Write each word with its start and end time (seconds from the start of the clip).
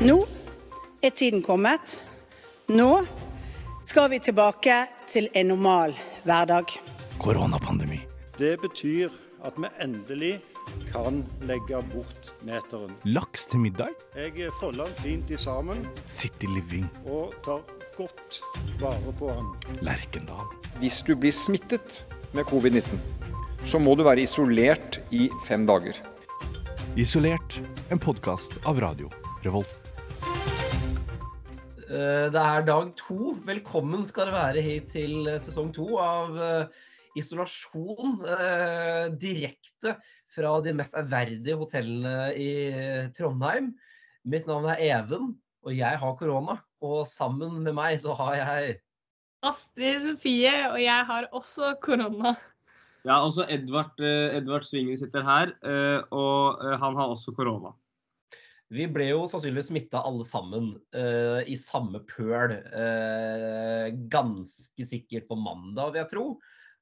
Nå 0.00 0.16
er 1.04 1.10
tiden 1.12 1.42
kommet. 1.44 1.98
Nå 2.72 3.02
skal 3.84 4.06
vi 4.08 4.18
tilbake 4.24 4.86
til 5.10 5.26
en 5.36 5.50
normal 5.52 5.92
hverdag. 6.24 6.72
Koronapandemi. 7.20 7.98
Det 8.38 8.54
betyr 8.62 9.12
at 9.44 9.58
vi 9.60 9.68
endelig 9.84 10.38
kan 10.88 11.20
legge 11.44 11.82
bort 11.92 12.30
meteren. 12.46 12.94
Laks 13.04 13.44
til 13.50 13.60
middag. 13.60 13.92
Jeg 14.16 14.48
folder 14.60 14.88
den 14.88 14.96
fint 15.02 15.30
i 15.30 15.36
sammen 15.36 15.84
City 16.08 16.48
Living. 16.48 16.88
og 17.04 17.34
tar 17.44 17.60
godt 17.98 18.40
vare 18.80 19.12
på 19.18 19.28
den. 19.28 19.80
Lerkendal. 19.84 20.48
Hvis 20.80 21.02
du 21.02 21.12
blir 21.16 21.32
smittet 21.32 22.06
med 22.32 22.44
covid-19, 22.48 22.96
så 23.64 23.78
må 23.78 23.94
du 23.94 24.04
være 24.08 24.24
isolert 24.24 25.00
i 25.10 25.28
fem 25.44 25.66
dager. 25.68 25.92
Isolert. 26.96 27.60
En 27.90 27.98
podkast 27.98 28.56
av 28.64 28.80
Radio 28.80 29.10
Revolt. 29.44 29.79
Eh, 31.90 32.28
Det 32.30 32.38
er 32.40 32.62
dag 32.66 32.92
to. 32.98 33.34
Velkommen 33.46 34.04
skal 34.06 34.28
dere 34.28 34.36
være 34.36 34.62
hit 34.62 34.90
til 34.94 35.26
eh, 35.26 35.40
sesong 35.42 35.72
to 35.74 35.86
av 35.98 36.36
eh, 36.38 36.82
Isolasjon. 37.18 38.20
eh, 38.30 39.08
Direkte 39.18 39.96
fra 40.30 40.52
de 40.62 40.74
mest 40.78 40.94
ærverdige 40.94 41.56
hotellene 41.58 42.30
i 42.38 42.50
Trondheim. 43.16 43.72
Mitt 44.24 44.46
navn 44.46 44.68
er 44.70 44.78
Even, 44.86 45.32
og 45.66 45.74
jeg 45.74 45.98
har 45.98 46.14
korona. 46.20 46.60
Og 46.80 47.02
sammen 47.10 47.58
med 47.64 47.74
meg 47.74 47.98
så 48.00 48.14
har 48.14 48.38
jeg 48.38 48.78
Astrid 49.42 49.98
Sofie, 50.04 50.54
og 50.70 50.78
jeg 50.82 51.04
har 51.08 51.26
også 51.32 51.74
korona. 51.82 52.36
Ja, 53.08 53.16
også 53.24 53.46
Edvard, 53.48 53.96
Edvard 53.98 54.66
Svingen 54.68 54.98
sitter 55.00 55.24
her, 55.24 55.54
eh, 55.64 56.02
og 56.12 56.60
han 56.60 56.98
har 57.00 57.08
også 57.08 57.32
korona. 57.34 57.72
Vi 58.70 58.86
ble 58.86 59.08
jo 59.08 59.24
sannsynligvis 59.26 59.70
smitta 59.72 60.02
alle 60.06 60.24
sammen 60.26 60.72
uh, 60.94 61.40
i 61.42 61.56
samme 61.58 62.02
pøl. 62.06 62.54
uh, 62.70 63.90
ganske 64.12 64.86
sikkert 64.86 65.26
på 65.30 65.38
mandag, 65.38 65.90
vil 65.90 66.02
jeg 66.04 66.10
tro. 66.12 66.26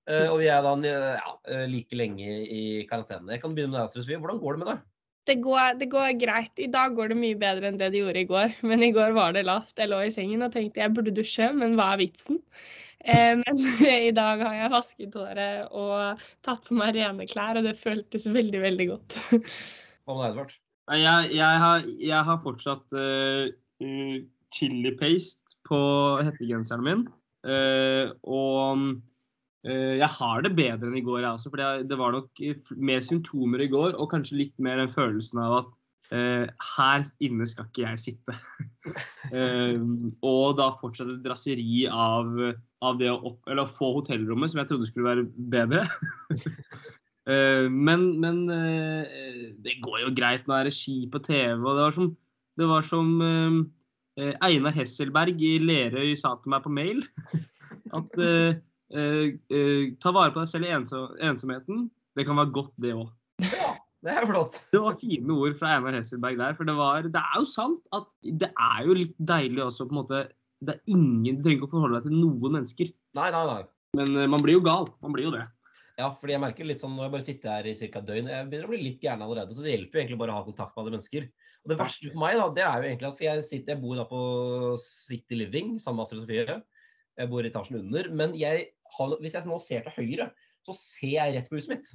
Uh, 0.08 0.28
og 0.28 0.38
vi 0.42 0.50
er 0.52 0.64
da 0.64 0.74
ja, 0.88 1.32
like 1.68 1.96
lenge 1.96 2.28
i 2.44 2.62
karantene. 2.88 3.34
Jeg 3.34 3.44
kan 3.44 3.56
begynne 3.56 3.76
med 3.76 3.82
deg, 3.82 3.92
Sofie. 3.96 4.20
Hvordan 4.20 4.40
går 4.42 4.56
det 4.56 4.62
med 4.64 4.72
deg? 4.72 4.86
Det 5.28 5.36
går, 5.44 5.74
det 5.80 5.88
går 5.92 6.12
greit. 6.20 6.54
I 6.56 6.70
dag 6.72 6.94
går 6.96 7.12
det 7.12 7.18
mye 7.20 7.36
bedre 7.36 7.68
enn 7.68 7.80
det 7.80 7.90
det 7.92 8.00
gjorde 8.00 8.22
i 8.22 8.28
går. 8.28 8.54
Men 8.68 8.84
i 8.84 8.92
går 8.96 9.16
var 9.16 9.34
det 9.36 9.44
lavt. 9.44 9.74
Jeg 9.76 9.90
lå 9.90 9.98
i 10.06 10.12
sengen 10.12 10.44
og 10.46 10.54
tenkte 10.54 10.80
jeg 10.80 10.94
burde 10.96 11.12
dusje, 11.16 11.50
men 11.56 11.76
hva 11.76 11.90
er 11.94 12.00
vitsen? 12.00 12.40
Eh, 13.04 13.34
men 13.36 13.60
i 14.08 14.14
dag 14.16 14.40
har 14.44 14.56
jeg 14.56 14.72
vasket 14.72 15.18
håret 15.20 15.68
og 15.76 16.24
tatt 16.46 16.64
på 16.68 16.78
meg 16.78 16.96
rene 16.96 17.28
klær, 17.28 17.60
og 17.60 17.68
det 17.68 17.76
føltes 17.80 18.28
veldig, 18.32 18.62
veldig 18.64 18.88
godt. 18.94 19.18
Hva 20.08 20.16
med 20.16 20.24
deg, 20.24 20.32
Edvard? 20.32 20.56
Jeg, 20.96 21.30
jeg, 21.36 21.60
har, 21.62 21.84
jeg 22.00 22.24
har 22.24 22.40
fortsatt 22.44 22.96
eh, 22.96 23.50
chili 24.54 24.92
paste 24.96 25.58
på 25.68 25.80
hettegenseren 26.24 26.84
min. 26.86 27.06
Uh, 27.46 28.10
og 28.26 28.80
uh, 29.68 29.94
jeg 29.94 30.08
har 30.16 30.42
det 30.44 30.54
bedre 30.58 30.88
enn 30.88 30.98
i 30.98 31.04
går, 31.04 31.20
jeg 31.22 31.30
også. 31.30 31.52
For 31.52 31.82
det, 31.88 31.98
var 32.00 32.16
nok 32.16 32.42
mer 32.76 33.04
symptomer 33.04 33.64
i 33.64 33.70
går, 33.72 33.98
og 33.98 34.10
kanskje 34.14 34.40
litt 34.42 34.56
mer 34.64 34.80
den 34.80 34.92
følelsen 34.92 35.44
av 35.44 35.60
at 35.62 35.74
her 36.08 37.02
inne 37.20 37.44
skal 37.44 37.66
ikke 37.66 37.82
jeg 37.82 37.98
sitte. 38.00 38.32
Og 40.32 40.54
da 40.56 40.70
fortsatt 40.80 41.10
et 41.12 41.20
drasseri 41.20 41.82
av, 41.84 42.30
av 42.80 42.96
det 42.96 43.10
å, 43.12 43.18
opp, 43.28 43.44
å 43.44 43.66
få 43.68 43.90
hotellrommet, 43.98 44.48
som 44.48 44.62
jeg 44.62 44.70
trodde 44.70 44.88
skulle 44.88 45.10
være 45.10 45.26
bedre. 45.52 45.84
Eh, 47.28 47.66
men 47.68 48.06
men 48.22 48.38
eh, 48.48 49.52
det 49.64 49.76
går 49.84 50.06
jo 50.06 50.14
greit. 50.16 50.46
Nå 50.48 50.56
er 50.56 50.68
det 50.68 50.76
ski 50.76 51.02
på 51.12 51.20
TV. 51.24 51.60
og 51.60 51.76
Det 51.76 51.84
var 51.84 51.96
som, 51.96 52.08
det 52.58 52.68
var 52.70 52.86
som 52.88 53.10
eh, 53.24 54.32
Einar 54.44 54.74
Hesselberg 54.76 55.36
i 55.44 55.58
Lerøy 55.62 56.14
sa 56.18 56.36
til 56.40 56.54
meg 56.54 56.64
på 56.64 56.72
mail. 56.72 57.04
At 57.96 58.08
ta 58.88 60.10
vare 60.16 60.32
på 60.32 60.40
deg 60.40 60.48
selv 60.48 60.68
i 60.68 60.72
enso- 60.72 61.12
ensomheten. 61.24 61.88
Det 62.16 62.24
kan 62.26 62.38
være 62.40 62.54
godt, 62.56 62.72
det 62.80 62.94
òg. 62.96 63.10
Ja, 63.44 63.74
det 64.04 64.14
er 64.16 64.26
flott. 64.26 64.56
Det 64.72 64.80
var 64.82 64.96
fine 65.00 65.36
ord 65.36 65.54
fra 65.60 65.76
Einar 65.76 65.98
Hesselberg 66.00 66.40
der. 66.40 66.56
For 66.56 66.68
det, 66.68 66.76
var, 66.80 67.04
det 67.06 67.20
er 67.20 67.36
jo 67.38 67.46
sant 67.48 67.84
at 67.94 68.08
det 68.24 68.50
er 68.50 68.80
jo 68.88 68.96
litt 68.96 69.14
deilig 69.20 69.62
også 69.68 69.86
på 69.86 69.94
en 69.94 70.00
måte 70.02 70.24
det 70.58 70.74
er 70.74 70.90
ingen, 70.90 71.36
Du 71.38 71.44
trenger 71.44 71.60
ikke 71.60 71.68
å 71.68 71.74
forholde 71.76 72.00
deg 72.00 72.08
til 72.08 72.16
noen 72.18 72.54
mennesker. 72.56 72.88
Nei, 73.14 73.28
nei, 73.30 73.44
nei. 73.46 73.60
Men 73.94 74.16
man 74.32 74.42
blir 74.42 74.56
jo 74.56 74.64
gal. 74.66 74.88
Man 75.04 75.12
blir 75.14 75.28
jo 75.28 75.34
det. 75.36 75.44
Ja, 75.98 76.12
fordi 76.14 76.36
jeg 76.36 76.42
merker 76.44 76.66
litt 76.68 76.82
sånn, 76.82 76.94
Når 76.94 77.08
jeg 77.08 77.12
bare 77.16 77.26
sitter 77.26 77.50
her 77.56 77.66
i 77.66 77.74
ca. 77.74 78.00
døgn, 78.06 78.30
jeg 78.30 78.48
begynner 78.48 78.68
å 78.68 78.70
bli 78.70 78.80
litt 78.84 79.02
gæren 79.02 79.22
allerede. 79.24 79.54
Så 79.54 79.64
det 79.64 79.72
hjelper 79.74 79.98
jo 79.98 80.02
egentlig 80.04 80.18
bare 80.20 80.34
å 80.34 80.38
ha 80.38 80.46
kontakt 80.46 80.74
med 80.74 80.84
andre 80.84 80.94
mennesker. 80.94 81.28
Og 81.64 81.72
det 81.72 81.78
verste 81.80 82.10
for 82.12 82.22
meg, 82.22 82.36
da, 82.38 82.44
det 82.54 82.64
er 82.64 82.76
jo 82.76 82.90
egentlig 82.90 83.08
at 83.08 83.22
jeg, 83.24 83.46
sitter, 83.48 83.72
jeg 83.74 83.82
bor 83.82 83.98
da 83.98 84.04
på 84.06 84.20
City 84.82 85.38
Living 85.40 85.72
sammen 85.82 85.98
med 85.98 86.06
Astrid 86.06 86.22
Sofie. 86.22 86.58
Jeg 87.18 87.30
bor 87.32 87.42
i 87.42 87.50
etasjen 87.50 87.80
under. 87.80 88.10
Men 88.20 88.36
jeg 88.38 88.68
har, 88.94 89.16
hvis 89.24 89.34
jeg 89.34 89.50
nå 89.50 89.58
ser 89.64 89.88
til 89.88 89.96
høyre, 89.98 90.28
så 90.68 90.76
ser 90.78 91.16
jeg 91.16 91.34
rett 91.34 91.50
på 91.50 91.58
huset 91.58 91.74
mitt. 91.74 91.90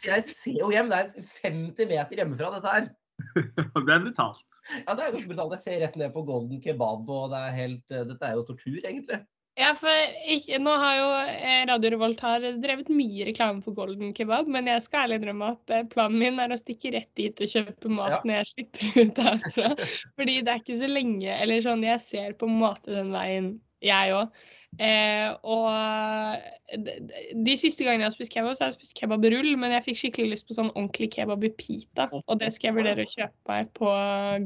så 0.00 0.08
jeg 0.08 0.24
ser 0.30 0.56
jo 0.62 0.70
hjem. 0.72 0.88
Det 0.88 1.02
er 1.02 1.28
50 1.44 1.90
meter 1.92 2.22
hjemmefra, 2.22 2.54
dette 2.56 2.76
her. 2.78 2.88
Det 3.84 3.92
er 3.92 4.00
brutalt. 4.06 4.46
Ja, 4.86 4.94
det 4.96 5.04
er 5.04 5.12
ganske 5.12 5.28
brutalt. 5.28 5.52
Jeg 5.58 5.64
ser 5.66 5.82
rett 5.84 6.00
ned 6.00 6.14
på 6.14 6.24
Golden 6.24 6.62
Kebab, 6.64 7.04
og 7.12 7.34
det 7.34 7.42
er 7.44 7.58
helt, 7.58 7.84
dette 8.08 8.24
er 8.24 8.38
jo 8.38 8.46
tortur, 8.48 8.78
egentlig. 8.80 9.20
Ja, 9.60 9.74
for 9.76 9.92
ikke, 10.32 10.56
nå 10.62 10.72
har 10.80 10.94
jo 10.96 11.08
eh, 11.28 11.62
Radio 11.68 11.90
Revolt 11.92 12.22
har 12.24 12.44
drevet 12.62 12.88
mye 12.92 13.26
reklame 13.28 13.60
for 13.64 13.76
Golden 13.76 14.14
Kebab, 14.16 14.48
men 14.48 14.70
jeg 14.70 14.84
skal 14.86 15.04
ærlig 15.04 15.18
innrømme 15.20 15.50
at 15.52 15.74
eh, 15.76 15.82
planen 15.90 16.16
min 16.22 16.40
er 16.40 16.54
å 16.54 16.58
stikke 16.60 16.94
rett 16.94 17.10
dit 17.18 17.42
og 17.44 17.50
kjøpe 17.52 17.92
mat 17.92 18.14
Ja. 18.14 18.20
når 18.24 18.38
jeg 18.38 18.48
slipper 18.54 18.96
ut 19.04 19.20
herfra. 19.26 19.74
Fordi 20.16 20.38
det 20.46 20.54
er 20.54 20.62
ikke 20.62 20.78
så 20.80 20.88
lenge 20.88 21.36
Eller 21.36 21.60
sånn, 21.66 21.84
jeg 21.84 22.00
ser 22.06 22.38
på 22.40 22.48
måte 22.48 22.94
den 22.94 23.12
veien, 23.12 23.52
jeg 23.84 24.16
òg. 24.16 24.40
Eh, 24.80 25.28
og 25.44 26.80
de, 26.86 26.96
de 27.44 27.56
siste 27.60 27.84
gangene 27.84 28.06
jeg 28.06 28.12
har 28.12 28.16
spist 28.16 28.32
kebab, 28.32 28.54
så 28.56 28.64
har 28.64 28.72
jeg 28.72 28.78
spist 28.78 28.96
kebabrull, 28.96 29.50
men 29.60 29.74
jeg 29.76 29.90
fikk 29.90 30.00
skikkelig 30.04 30.36
lyst 30.36 30.48
på 30.48 30.56
sånn 30.56 30.70
ordentlig 30.72 31.10
kebab 31.18 31.44
i 31.44 31.52
pita. 31.58 32.08
Og 32.22 32.40
det 32.40 32.54
skal 32.56 32.70
jeg 32.70 32.78
vurdere 32.80 33.04
å 33.04 33.12
kjøpe 33.12 33.52
meg 33.52 33.74
på 33.76 33.96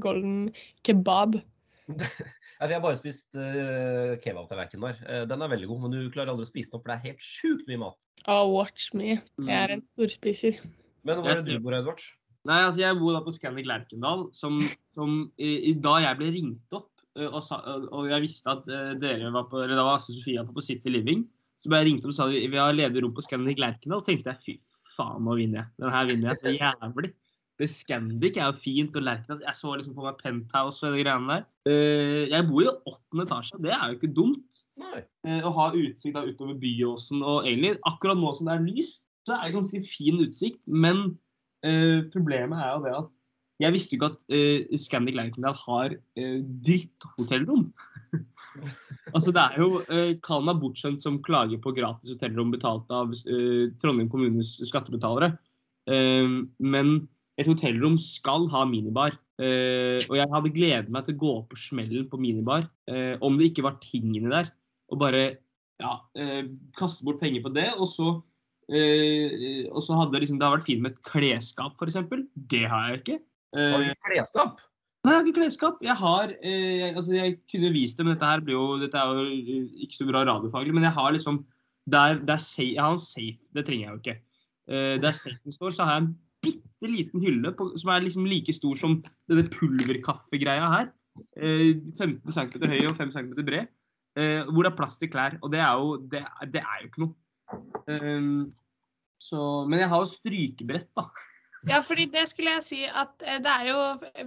Golden 0.02 0.48
Kebab. 0.82 1.38
Ja, 2.60 2.68
vi 2.70 2.76
har 2.76 2.82
bare 2.84 2.98
spist 2.98 3.28
uh, 3.34 4.14
kebabtallerkenen 4.22 4.86
der. 4.86 4.98
Uh, 5.04 5.22
den 5.30 5.42
er 5.42 5.50
veldig 5.52 5.68
god, 5.70 5.80
men 5.84 5.94
du 5.94 6.12
klarer 6.14 6.32
aldri 6.32 6.46
å 6.46 6.50
spise 6.50 6.70
den 6.70 6.78
opp, 6.78 6.84
for 6.84 6.92
det 6.92 6.98
er 6.98 7.12
helt 7.12 7.24
sjukt 7.24 7.70
mye 7.70 7.82
mat. 7.82 8.06
Oh, 8.24 8.46
watch 8.54 8.92
me. 8.96 9.16
Jeg 9.42 9.56
er 9.58 9.74
en 9.74 9.82
storspiser. 9.84 10.60
Men 11.04 11.20
hvor 11.20 11.34
er 11.34 11.42
det 11.42 11.58
du 11.58 11.64
bor, 11.64 11.76
Edvard? 11.76 12.04
Nei, 12.48 12.60
altså 12.60 12.82
Jeg 12.82 12.98
bor 13.00 13.14
da 13.16 13.22
på 13.24 13.32
Scandic 13.32 13.68
Lerkendal, 13.68 14.26
som, 14.36 14.58
som 14.96 15.16
i, 15.40 15.70
i, 15.70 15.72
da 15.80 15.96
jeg 16.04 16.20
ble 16.20 16.30
ringt 16.34 16.76
opp, 16.76 16.90
eh, 17.16 17.28
og, 17.28 17.40
sa, 17.46 17.60
og 17.64 18.10
jeg 18.10 18.24
visste 18.26 18.52
at 18.52 18.68
eh, 18.68 18.92
dere 19.00 19.32
var 19.32 19.48
på, 19.48 19.62
eller 19.64 19.78
da 19.78 19.86
var 19.86 20.00
Asse 20.00 20.12
Sofia 20.16 20.44
på 20.44 20.64
City 20.64 20.92
Living, 20.92 21.24
så 21.60 21.72
ble 21.72 21.80
jeg 21.80 21.88
ringt 21.88 22.04
opp 22.04 22.12
og 22.12 22.18
sa 22.18 22.28
at 22.28 22.36
vi 22.52 22.60
har 22.60 22.76
ledig 22.76 23.00
rom 23.04 23.14
på 23.16 23.24
Scandic 23.24 23.60
Lerkendal. 23.62 24.02
Og 24.02 24.08
tenkte 24.08 24.34
jeg 24.34 24.42
fy 24.44 24.56
faen, 24.94 25.24
nå 25.24 25.38
vinner 25.38 25.62
jeg. 25.62 25.70
Den 25.80 25.94
her 25.94 26.10
vinner 26.10 26.30
jeg. 26.30 26.42
Det 26.42 26.52
er 26.52 26.58
jævlig. 26.60 27.12
Det 27.60 27.68
Scandic 27.70 28.38
er 28.40 28.48
jo 28.48 28.58
fint, 28.58 28.96
og 28.98 29.04
Lerkendal 29.06 29.42
Jeg 29.44 29.54
så 29.54 29.74
liksom 29.78 29.94
på 29.94 30.02
meg 30.02 30.18
penthouse 30.18 30.82
og 30.86 30.96
de 30.96 31.04
greiene 31.04 31.30
der. 31.30 31.44
Eh, 31.70 32.22
jeg 32.32 32.46
bor 32.48 32.64
i 32.64 32.72
åttende 32.90 33.26
etasje, 33.28 33.60
det 33.62 33.70
er 33.76 33.84
jo 33.86 33.98
ikke 33.98 34.14
dumt. 34.16 34.62
Nei. 34.82 35.04
Eh, 35.28 35.46
å 35.46 35.52
ha 35.54 35.68
utsikt 35.70 36.16
da 36.16 36.24
utover 36.26 36.58
Byåsen. 36.58 37.22
Og 37.22 37.46
egentlig, 37.46 37.76
akkurat 37.86 38.18
nå 38.18 38.32
som 38.34 38.50
det 38.50 38.56
er 38.56 38.66
lyst, 38.66 39.04
så 39.28 39.36
er 39.36 39.46
det 39.46 39.58
ganske 39.60 39.82
fin 39.86 40.18
utsikt. 40.24 40.60
Men 40.66 41.04
uh, 41.64 42.00
problemet 42.12 42.58
er 42.60 42.74
jo 42.74 42.82
det 42.84 42.96
at 42.98 43.12
jeg 43.62 43.72
visste 43.76 43.94
jo 43.94 44.00
ikke 44.00 44.10
at 44.10 44.26
uh, 44.34 44.76
Scandic 44.82 45.16
Lerkendal 45.16 45.56
har 45.62 45.94
uh, 45.94 46.38
dritthotellrom. 46.66 47.68
altså 49.14 49.30
det 49.34 49.46
er 49.46 49.62
jo 49.62 49.80
uh, 49.86 50.42
meg 50.44 50.60
bortskjemt 50.60 51.06
som 51.06 51.22
klager 51.22 51.62
på 51.62 51.72
gratis 51.76 52.12
hotellrom 52.16 52.50
betalt 52.54 52.90
av 52.90 53.14
uh, 53.14 53.64
Trondheim 53.78 54.10
kommunes 54.10 54.56
skattebetalere. 54.66 55.36
Men 55.84 56.88
et 57.40 57.48
hotellrom 57.50 57.96
skal 58.00 58.46
ha 58.52 58.64
minibar. 58.68 59.16
Eh, 59.42 60.04
og 60.06 60.14
jeg 60.18 60.30
hadde 60.30 60.52
gledet 60.54 60.92
meg 60.94 61.06
til 61.06 61.16
å 61.16 61.22
gå 61.24 61.32
på 61.50 61.58
smellen 61.58 62.06
på 62.10 62.20
minibar 62.22 62.68
eh, 62.90 63.16
om 63.24 63.38
det 63.38 63.50
ikke 63.50 63.66
var 63.66 63.80
tingene 63.82 64.30
der. 64.30 64.52
Og 64.92 65.00
bare 65.02 65.24
ja, 65.82 65.96
eh, 66.14 66.44
kaste 66.78 67.06
bort 67.06 67.22
penger 67.22 67.42
på 67.44 67.54
det. 67.54 67.70
Og 67.74 67.90
så, 67.90 68.12
eh, 68.70 69.64
og 69.70 69.82
så 69.82 69.98
hadde 69.98 70.22
liksom, 70.22 70.38
det 70.38 70.46
hadde 70.46 70.60
vært 70.60 70.68
fint 70.68 70.84
med 70.84 70.94
et 70.94 71.02
klesskap, 71.08 71.74
f.eks. 71.80 71.98
Det 72.52 72.62
har 72.70 72.92
jeg 72.92 73.02
ikke. 73.02 73.18
Eh, 73.56 73.72
Har 73.72 73.82
du 73.82 73.90
ikke 73.90 74.12
klesskap? 74.12 74.62
Nei, 75.04 75.12
jeg 75.12 75.18
har 75.18 75.26
ikke 75.26 75.40
klesskap. 75.42 75.82
Jeg 75.84 75.98
har 76.00 76.30
eh, 76.40 76.86
altså 76.94 77.12
jeg 77.18 77.34
kunne 77.52 77.74
vist 77.74 77.98
det, 77.98 78.06
men 78.06 78.14
dette 78.14 78.28
her 78.30 78.44
blir 78.44 78.56
jo 78.56 78.68
dette 78.80 78.96
er 78.96 79.10
jo 79.18 79.26
eh, 79.28 79.66
ikke 79.84 79.98
så 79.98 80.06
bra 80.08 80.22
radiofaglig. 80.24 80.72
Men 80.76 80.86
jeg 80.86 80.96
har 80.96 81.10
liksom 81.12 81.42
der, 81.92 82.22
der 82.24 82.40
Jeg 82.56 82.80
har 82.80 82.94
en 82.94 83.02
safe, 83.02 83.42
det 83.52 83.66
trenger 83.66 83.84
jeg 83.84 83.92
jo 83.92 84.00
ikke. 84.00 84.16
Eh, 84.72 84.94
der 85.02 85.12
safen 85.12 85.52
står, 85.52 85.76
så 85.76 85.84
har 85.84 85.98
jeg 85.98 86.02
en 86.06 86.14
bitte 86.44 86.90
liten 86.90 87.22
hylle 87.24 87.52
på, 87.56 87.70
som 87.80 87.92
er 87.94 88.04
liksom 88.04 88.28
like 88.28 88.54
stor 88.56 88.78
som 88.80 88.98
denne 89.30 89.46
pulverkaffegreia 89.52 90.68
her. 90.76 90.92
Eh, 91.38 91.80
15 91.98 92.34
cm 92.34 92.68
høy 92.70 92.80
og 92.90 92.96
5 93.00 93.14
cm 93.16 93.32
bred. 93.42 93.72
Eh, 94.14 94.42
hvor 94.46 94.62
det 94.62 94.72
er 94.72 94.78
plass 94.78 94.98
til 95.00 95.10
klær. 95.10 95.38
Og 95.42 95.52
det 95.54 95.62
er 95.64 95.72
jo, 95.80 95.96
det, 96.10 96.24
det 96.54 96.62
er 96.62 96.82
jo 96.82 96.90
ikke 96.90 97.04
noe. 97.04 97.14
Eh, 97.90 98.28
så, 99.24 99.40
men 99.68 99.80
jeg 99.80 99.90
har 99.92 100.02
jo 100.04 100.10
strykebrett, 100.12 100.90
da. 100.96 101.08
Ja, 101.68 101.80
fordi 101.80 102.04
det 102.12 102.26
skulle 102.28 102.58
jeg 102.58 102.64
si 102.66 102.82
at 102.84 103.24
eh, 103.24 103.40
det 103.40 103.52
er 103.52 103.70
jo 103.70 103.78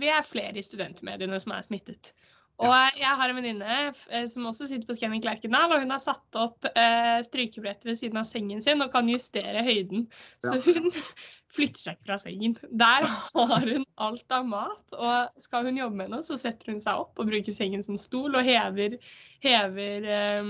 Vi 0.02 0.10
er 0.10 0.26
flere 0.26 0.58
i 0.58 0.66
studentmediene 0.66 1.40
som 1.40 1.54
er 1.54 1.66
smittet. 1.68 2.14
Og 2.58 2.98
jeg 2.98 3.14
har 3.20 3.30
en 3.30 3.38
venninne 3.38 3.74
eh, 4.10 4.24
som 4.30 4.48
også 4.50 4.66
sitter 4.66 4.88
på 4.90 4.96
Scanning 4.98 5.22
Lerkendal, 5.26 5.76
og 5.76 5.84
hun 5.84 5.94
har 5.94 6.02
satt 6.02 6.38
opp 6.42 6.66
eh, 6.72 7.20
strykebrettet 7.26 7.86
ved 7.86 8.00
siden 8.00 8.18
av 8.18 8.26
sengen 8.26 8.64
sin 8.66 8.82
og 8.82 8.90
kan 8.96 9.10
justere 9.12 9.62
høyden. 9.66 10.08
Så 10.42 10.56
hun 10.66 10.90
flytter 11.54 11.84
seg 11.84 11.98
ikke 12.00 12.10
fra 12.10 12.18
sengen. 12.22 12.56
Der 12.82 13.06
har 13.06 13.68
hun 13.68 13.86
alt 14.02 14.34
av 14.34 14.48
mat. 14.50 14.82
Og 14.98 15.44
skal 15.44 15.70
hun 15.70 15.78
jobbe 15.78 16.02
med 16.02 16.16
noe, 16.16 16.26
så 16.26 16.40
setter 16.40 16.74
hun 16.74 16.82
seg 16.82 17.04
opp 17.04 17.22
og 17.22 17.30
bruker 17.30 17.54
sengen 17.54 17.86
som 17.86 18.00
stol 18.02 18.34
og 18.34 18.50
hever, 18.50 18.98
hever 19.46 20.10
eh, 20.18 20.50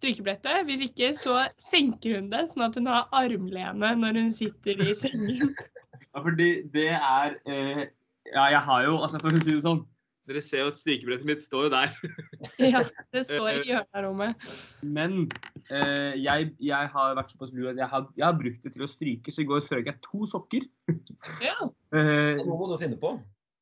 strykebrettet. 0.00 0.66
Hvis 0.66 0.82
ikke 0.88 1.12
så 1.14 1.44
senker 1.62 2.18
hun 2.18 2.32
det, 2.34 2.48
sånn 2.50 2.66
at 2.66 2.80
hun 2.80 2.90
har 2.90 3.06
armlene 3.14 3.94
når 4.02 4.18
hun 4.24 4.34
sitter 4.34 4.82
i 4.82 4.96
sengen. 4.98 5.54
Ja, 6.10 6.24
fordi 6.24 6.46
det 6.74 6.88
er 6.90 7.36
eh, 7.46 7.84
Ja, 8.32 8.48
jeg 8.50 8.60
har 8.66 8.80
jo 8.82 8.96
Altså, 8.96 9.20
for 9.22 9.30
å 9.30 9.38
si 9.38 9.52
det 9.52 9.60
sånn. 9.62 9.84
Dere 10.30 10.40
ser 10.46 10.60
jo 10.62 10.70
at 10.70 10.76
strykebrettet 10.78 11.26
mitt 11.26 11.42
står 11.42 11.64
jo 11.66 11.70
der. 11.72 11.94
Ja, 12.62 12.84
det 13.10 13.24
står 13.26 13.48
i 13.50 13.64
hjørnet 13.66 13.96
av 13.98 14.04
rommet. 14.06 14.44
Men 14.86 15.16
eh, 15.72 16.14
jeg, 16.22 16.52
jeg 16.62 16.90
har 16.92 17.16
vært 17.18 17.32
såpass 17.34 17.50
lur 17.56 17.72
at 17.72 17.80
jeg 17.80 17.88
har, 17.90 18.06
jeg 18.14 18.26
har 18.28 18.36
brukt 18.38 18.62
det 18.62 18.72
til 18.76 18.84
å 18.86 18.88
stryke, 18.90 19.34
så 19.34 19.42
i 19.42 19.48
går 19.50 19.64
strøk 19.66 19.90
jeg 19.90 19.98
to 20.06 20.28
sokker. 20.30 20.68
Ja. 21.42 21.56
Eh, 21.96 22.38
Nå 22.44 22.54
må 22.60 22.68
du 22.70 22.76
finne 22.78 22.98
på. 23.00 23.16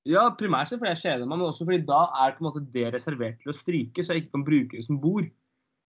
ja, 0.09 0.27
primært 0.37 0.71
fordi 0.75 0.93
jeg 0.93 1.01
kjeder 1.07 1.25
meg, 1.25 1.39
men 1.41 1.49
også 1.49 1.65
fordi 1.69 1.81
da 1.89 2.03
er 2.21 2.37
på 2.37 2.45
en 2.45 2.49
måte 2.51 2.63
det 2.77 2.85
reservert 2.95 3.41
til 3.43 3.53
å 3.55 3.57
stryke, 3.57 4.05
så 4.05 4.13
jeg 4.15 4.27
ikke 4.27 4.35
kan 4.37 4.45
bruke 4.47 4.77
det 4.79 4.85
som 4.87 5.01
bord. 5.03 5.31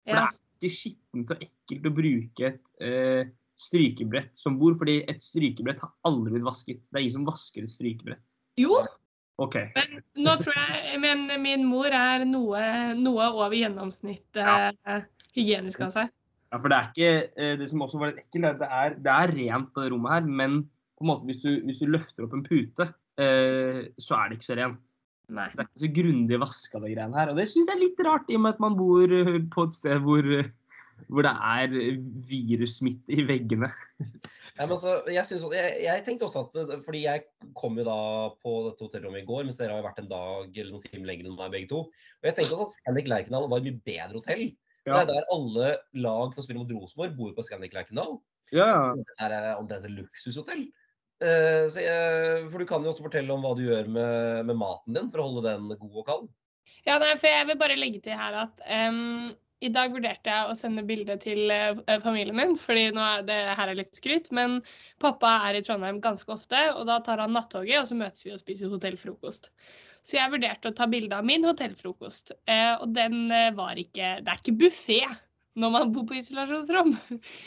For 0.07 0.15
Ja. 0.15 0.29
det 0.31 0.39
er 0.39 0.69
ikke 0.71 0.77
skittent 0.79 1.35
og 1.35 1.43
ekkelt 1.49 1.91
å 1.91 1.95
bruke 1.99 2.49
et 2.53 2.73
eh, 2.87 3.35
strykebrett 3.59 4.39
som 4.39 4.55
bord, 4.63 4.79
fordi 4.79 5.01
et 5.11 5.23
strykebrett 5.23 5.83
har 5.83 5.91
aldri 6.07 6.37
blitt 6.37 6.47
vasket. 6.47 6.85
Det 6.87 6.95
er 7.01 7.05
ingen 7.09 7.19
som 7.19 7.27
vasker 7.27 7.67
et 7.67 7.73
strykebrett. 7.75 8.39
Jo, 8.59 8.79
OK. 9.39 9.55
men 9.77 10.01
nå 10.19 10.33
tror 10.41 10.57
jeg 10.57 10.99
Men 10.99 11.29
min 11.43 11.63
mor 11.69 11.95
er 11.95 12.25
noe, 12.27 12.63
noe 12.99 13.29
over 13.31 13.55
gjennomsnittet 13.55 14.75
eh, 14.83 15.05
hygienisk 15.37 15.85
av 15.87 15.95
seg. 15.95 16.13
Ja, 16.49 16.59
for 16.59 16.73
det 16.73 16.79
er 16.79 16.89
ikke 16.89 17.11
eh, 17.37 17.55
Det 17.61 17.69
som 17.71 17.85
også 17.85 18.01
var 18.01 18.13
litt 18.13 18.25
ekkelt, 18.25 18.61
det 18.63 18.69
er, 18.81 18.97
det 18.99 19.15
er 19.15 19.35
rent 19.37 19.73
på 19.75 19.85
det 19.85 19.93
rommet 19.93 20.17
her, 20.17 20.29
men 20.41 20.63
på 20.99 21.07
en 21.07 21.11
måte 21.13 21.29
hvis 21.29 21.43
du, 21.45 21.51
hvis 21.69 21.83
du 21.83 21.91
løfter 21.93 22.27
opp 22.27 22.35
en 22.35 22.47
pute, 22.47 22.89
eh, 23.23 23.83
så 24.03 24.17
er 24.19 24.31
det 24.31 24.39
ikke 24.39 24.49
så 24.49 24.57
rent. 24.59 24.95
Nei. 25.29 25.45
Det 25.53 25.61
er 25.61 25.69
ikke 25.69 25.83
så 25.85 25.91
grundig 25.99 26.41
vaska, 26.41 26.81
det 26.83 26.95
greiene 26.95 27.21
her. 27.21 27.31
Og 27.31 27.39
det 27.39 27.47
syns 27.51 27.69
jeg 27.69 27.77
er 27.77 27.85
litt 27.85 28.01
rart, 28.07 28.31
i 28.33 28.39
og 28.39 28.43
med 28.47 28.57
at 28.57 28.65
man 28.65 28.79
bor 28.79 29.15
eh, 29.15 29.37
på 29.53 29.69
et 29.69 29.77
sted 29.77 30.03
hvor, 30.03 30.27
hvor 31.07 31.29
det 31.29 31.35
er 31.53 31.79
virussmitte 32.33 33.15
i 33.15 33.27
veggene. 33.29 33.71
Ja, 34.59 34.65
men 34.67 34.75
altså, 34.75 34.97
jeg, 35.07 35.23
synes, 35.25 35.43
også- 35.47 35.55
jeg, 35.55 35.83
jeg 35.85 36.05
tenkte 36.05 36.27
også 36.27 36.41
at 36.49 36.73
Fordi 36.85 37.03
jeg 37.05 37.23
kom 37.55 37.77
jo 37.79 37.85
da 37.87 37.99
på 38.43 38.55
dette 38.67 38.83
hotellrommet 38.89 39.23
i 39.23 39.29
går, 39.29 39.45
mens 39.47 39.57
dere 39.61 39.77
har 39.77 39.83
jo 39.83 39.87
vært 39.87 40.01
en 40.03 40.09
dag 40.11 40.59
eller 40.59 40.73
noen 40.75 40.83
timer 40.83 41.07
lenger 41.13 41.29
enn 41.31 41.37
meg 41.39 41.53
begge 41.55 41.69
to. 41.71 41.85
Og 41.87 42.27
jeg 42.27 42.35
tenkte 42.35 42.57
også 42.57 42.67
at 42.67 42.75
Scandic 42.81 43.07
Lerkendal 43.13 43.47
var 43.53 43.63
et 43.63 43.69
mye 43.69 43.83
bedre 43.87 44.19
hotell. 44.19 44.45
Det 44.89 44.97
er 44.97 45.07
der 45.11 45.31
alle 45.35 45.71
lag 46.01 46.35
som 46.35 46.43
spiller 46.43 46.63
mot 46.65 46.73
Rosenborg, 46.75 47.15
bor 47.19 47.33
på 47.37 47.45
Scandic 47.47 47.75
Lerkendal. 47.77 48.19
Ja, 48.57 48.95
Det 48.97 49.27
er 49.29 49.57
omtrent 49.61 49.85
et 49.85 49.95
luksushotell. 49.95 50.67
Uh, 51.19 51.67
så 51.69 51.83
jeg, 51.83 52.45
for 52.51 52.63
du 52.63 52.67
kan 52.71 52.83
jo 52.87 52.93
også 52.93 53.03
fortelle 53.05 53.35
om 53.35 53.43
hva 53.43 53.51
du 53.59 53.65
gjør 53.67 53.89
med, 53.91 54.47
med 54.47 54.57
maten 54.59 54.95
din 54.95 55.09
for 55.11 55.21
å 55.23 55.27
holde 55.29 55.51
den 55.51 55.67
god 55.75 55.97
og 56.03 56.07
kald. 56.07 56.29
Ja, 56.87 56.99
nei, 57.03 57.15
for 57.19 57.27
jeg 57.29 57.47
vil 57.49 57.59
bare 57.61 57.77
legge 57.79 58.01
til 58.05 58.15
her 58.17 58.37
at 58.45 58.63
em, 58.71 59.33
i 59.65 59.71
dag 59.75 59.91
vurderte 59.95 60.31
jeg 60.31 60.51
å 60.51 60.57
sende 60.59 60.85
bilde 60.87 61.17
til 61.23 61.51
eh, 61.51 61.99
familien 62.05 62.37
min, 62.39 62.55
fordi 62.61 62.89
nå 62.95 63.03
er 63.03 63.27
det 63.27 63.39
her 63.59 63.73
er 63.73 63.79
litt 63.81 63.99
skryt, 63.99 64.31
men 64.35 64.61
pappa 65.03 65.35
er 65.49 65.59
i 65.59 65.63
Trondheim 65.67 66.01
ganske 66.05 66.31
ofte, 66.35 66.61
og 66.77 66.87
da 66.91 67.01
tar 67.05 67.23
han 67.25 67.35
nattoget, 67.35 67.81
og 67.81 67.89
så 67.91 67.99
møtes 67.99 68.27
vi 68.27 68.35
og 68.35 68.43
spiser 68.43 68.71
hotellfrokost. 68.73 69.51
Så 70.07 70.19
jeg 70.21 70.31
vurderte 70.33 70.71
å 70.71 70.77
ta 70.77 70.87
bilde 70.91 71.17
av 71.17 71.27
min 71.27 71.47
hotellfrokost, 71.47 72.37
eh, 72.47 72.75
og 72.79 72.93
den 72.95 73.33
eh, 73.35 73.51
var 73.57 73.81
ikke 73.81 74.19
Det 74.23 74.35
er 74.35 74.45
ikke 74.45 74.61
buffé 74.63 75.01
når 75.59 75.73
man 75.75 75.93
bor 75.93 76.07
på 76.07 76.15
isolasjonsrom. 76.21 76.93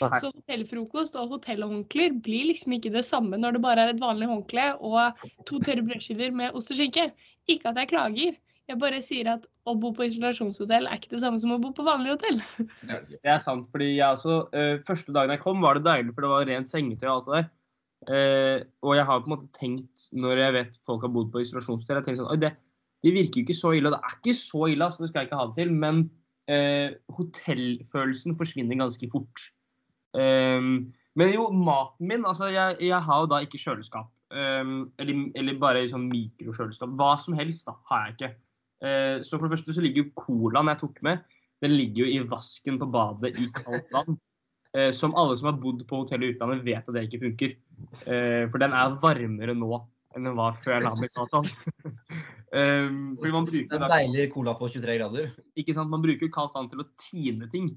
Nei. 0.02 0.20
Så 0.20 0.28
hotellfrokost 0.28 1.16
og 1.16 1.32
hotellhåndklær 1.38 2.18
blir 2.24 2.50
liksom 2.50 2.76
ikke 2.76 2.92
det 2.92 3.06
samme 3.08 3.40
når 3.40 3.56
det 3.56 3.62
bare 3.64 3.86
er 3.86 3.94
et 3.94 4.02
vanlig 4.02 4.28
håndkle 4.28 4.66
og 4.84 5.22
to 5.48 5.62
tørre 5.64 5.84
brødskiver 5.86 6.34
med 6.36 6.58
ost 6.58 6.74
og 6.74 6.76
skinke. 6.76 7.08
Ikke 7.48 7.72
at 7.72 7.80
jeg 7.80 7.92
klager. 7.94 8.36
Jeg 8.70 8.78
bare 8.78 9.00
sier 9.04 9.28
at 9.32 9.46
å 9.68 9.74
bo 9.78 9.90
på 9.94 10.06
isolasjonshotell 10.06 10.86
er 10.88 10.98
ikke 10.98 11.16
det 11.16 11.22
samme 11.24 11.40
som 11.42 11.54
å 11.54 11.60
bo 11.62 11.72
på 11.74 11.84
vanlig 11.86 12.14
hotell. 12.14 12.38
Det 13.10 13.18
er 13.28 13.40
sant, 13.42 13.66
fordi 13.72 13.90
jeg 13.96 14.06
også, 14.06 14.38
uh, 14.54 14.76
Første 14.86 15.14
dagen 15.14 15.34
jeg 15.34 15.42
kom, 15.42 15.60
var 15.64 15.78
det 15.78 15.86
deilig, 15.88 16.14
for 16.14 16.24
det 16.24 16.30
var 16.32 16.46
rent 16.48 16.70
sengetøy 16.70 17.08
og 17.08 17.14
alt 17.14 17.26
det 17.26 17.40
der. 17.40 17.50
Uh, 18.02 18.58
og 18.82 18.96
jeg 18.98 19.06
har 19.06 19.20
på 19.22 19.30
en 19.30 19.34
måte 19.36 19.58
tenkt, 19.58 20.06
når 20.14 20.40
jeg 20.42 20.56
vet 20.56 20.78
folk 20.86 21.04
har 21.06 21.12
bodd 21.14 21.30
på 21.34 21.42
isolasjonshotell, 21.42 22.00
jeg 22.00 22.08
tenker 22.08 22.22
sånn 22.22 22.42
det, 22.42 22.52
det 23.02 23.12
virker 23.14 23.40
jo 23.40 23.46
ikke 23.46 23.58
så 23.58 23.74
ille. 23.76 23.90
Og 23.90 23.96
det 23.96 24.00
er 24.00 24.16
ikke 24.18 24.38
så 24.38 24.64
ille, 24.70 24.86
altså, 24.86 25.02
det 25.02 25.10
skal 25.10 25.22
jeg 25.22 25.30
ikke 25.30 25.42
ha 25.42 25.46
det 25.50 25.58
til. 25.58 25.74
Men 25.84 26.02
uh, 26.52 27.16
hotellfølelsen 27.18 28.38
forsvinner 28.38 28.80
ganske 28.82 29.10
fort. 29.12 29.46
Um, 30.14 30.92
men 31.18 31.32
jo, 31.32 31.46
maten 31.52 32.08
min 32.08 32.24
altså 32.28 32.50
Jeg, 32.52 32.76
jeg 32.84 32.98
har 33.00 33.22
jo 33.22 33.28
da 33.30 33.40
ikke 33.44 33.60
kjøleskap. 33.60 34.10
Um, 34.32 34.92
eller, 35.00 35.26
eller 35.36 35.60
bare 35.60 35.84
sånn 35.90 36.08
mikrokjøleskap. 36.12 36.94
Hva 36.96 37.14
som 37.20 37.36
helst 37.36 37.68
da, 37.68 37.76
har 37.90 38.06
jeg 38.06 38.16
ikke. 38.16 38.32
Eh, 38.82 39.22
så 39.22 39.38
for 39.38 39.46
det 39.46 39.54
første 39.54 39.76
så 39.76 39.84
ligger 39.84 40.02
jo 40.02 40.12
colaen 40.18 40.70
jeg 40.72 40.80
tok 40.82 41.00
med, 41.06 41.22
den 41.62 41.76
ligger 41.78 42.04
jo 42.04 42.10
i 42.10 42.26
vasken 42.26 42.80
på 42.80 42.88
badet 42.90 43.36
i 43.38 43.48
kaldt 43.54 43.90
vann. 43.94 44.18
Eh, 44.72 44.88
som 44.96 45.12
alle 45.20 45.34
som 45.36 45.50
har 45.50 45.58
bodd 45.60 45.82
på 45.84 45.98
hotell 46.00 46.22
i 46.24 46.30
utlandet, 46.32 46.62
vet 46.64 46.86
at 46.88 46.94
det 46.96 47.02
ikke 47.04 47.18
funker. 47.26 47.50
Eh, 48.08 48.46
for 48.48 48.56
den 48.56 48.72
er 48.72 48.94
varmere 49.02 49.52
nå 49.52 49.68
enn 50.16 50.24
den 50.24 50.38
var 50.38 50.56
før 50.56 50.72
jeg 50.72 50.84
la 50.86 50.92
meg 50.96 51.10
i 51.10 51.12
kaldt 51.12 51.34
vann. 51.36 51.50
fordi 53.18 53.34
man 53.34 53.48
bruker 53.50 53.76
En 53.76 53.84
er 53.84 53.92
deilig 53.92 54.24
cola 54.32 54.54
på 54.56 54.70
23 54.72 54.96
grader. 54.96 55.28
ikke 55.60 55.76
sant? 55.76 55.92
Man 55.92 56.00
bruker 56.00 56.32
kaldt 56.32 56.56
vann 56.56 56.72
til 56.72 56.80
å 56.80 56.88
tine 56.96 57.50
ting. 57.52 57.68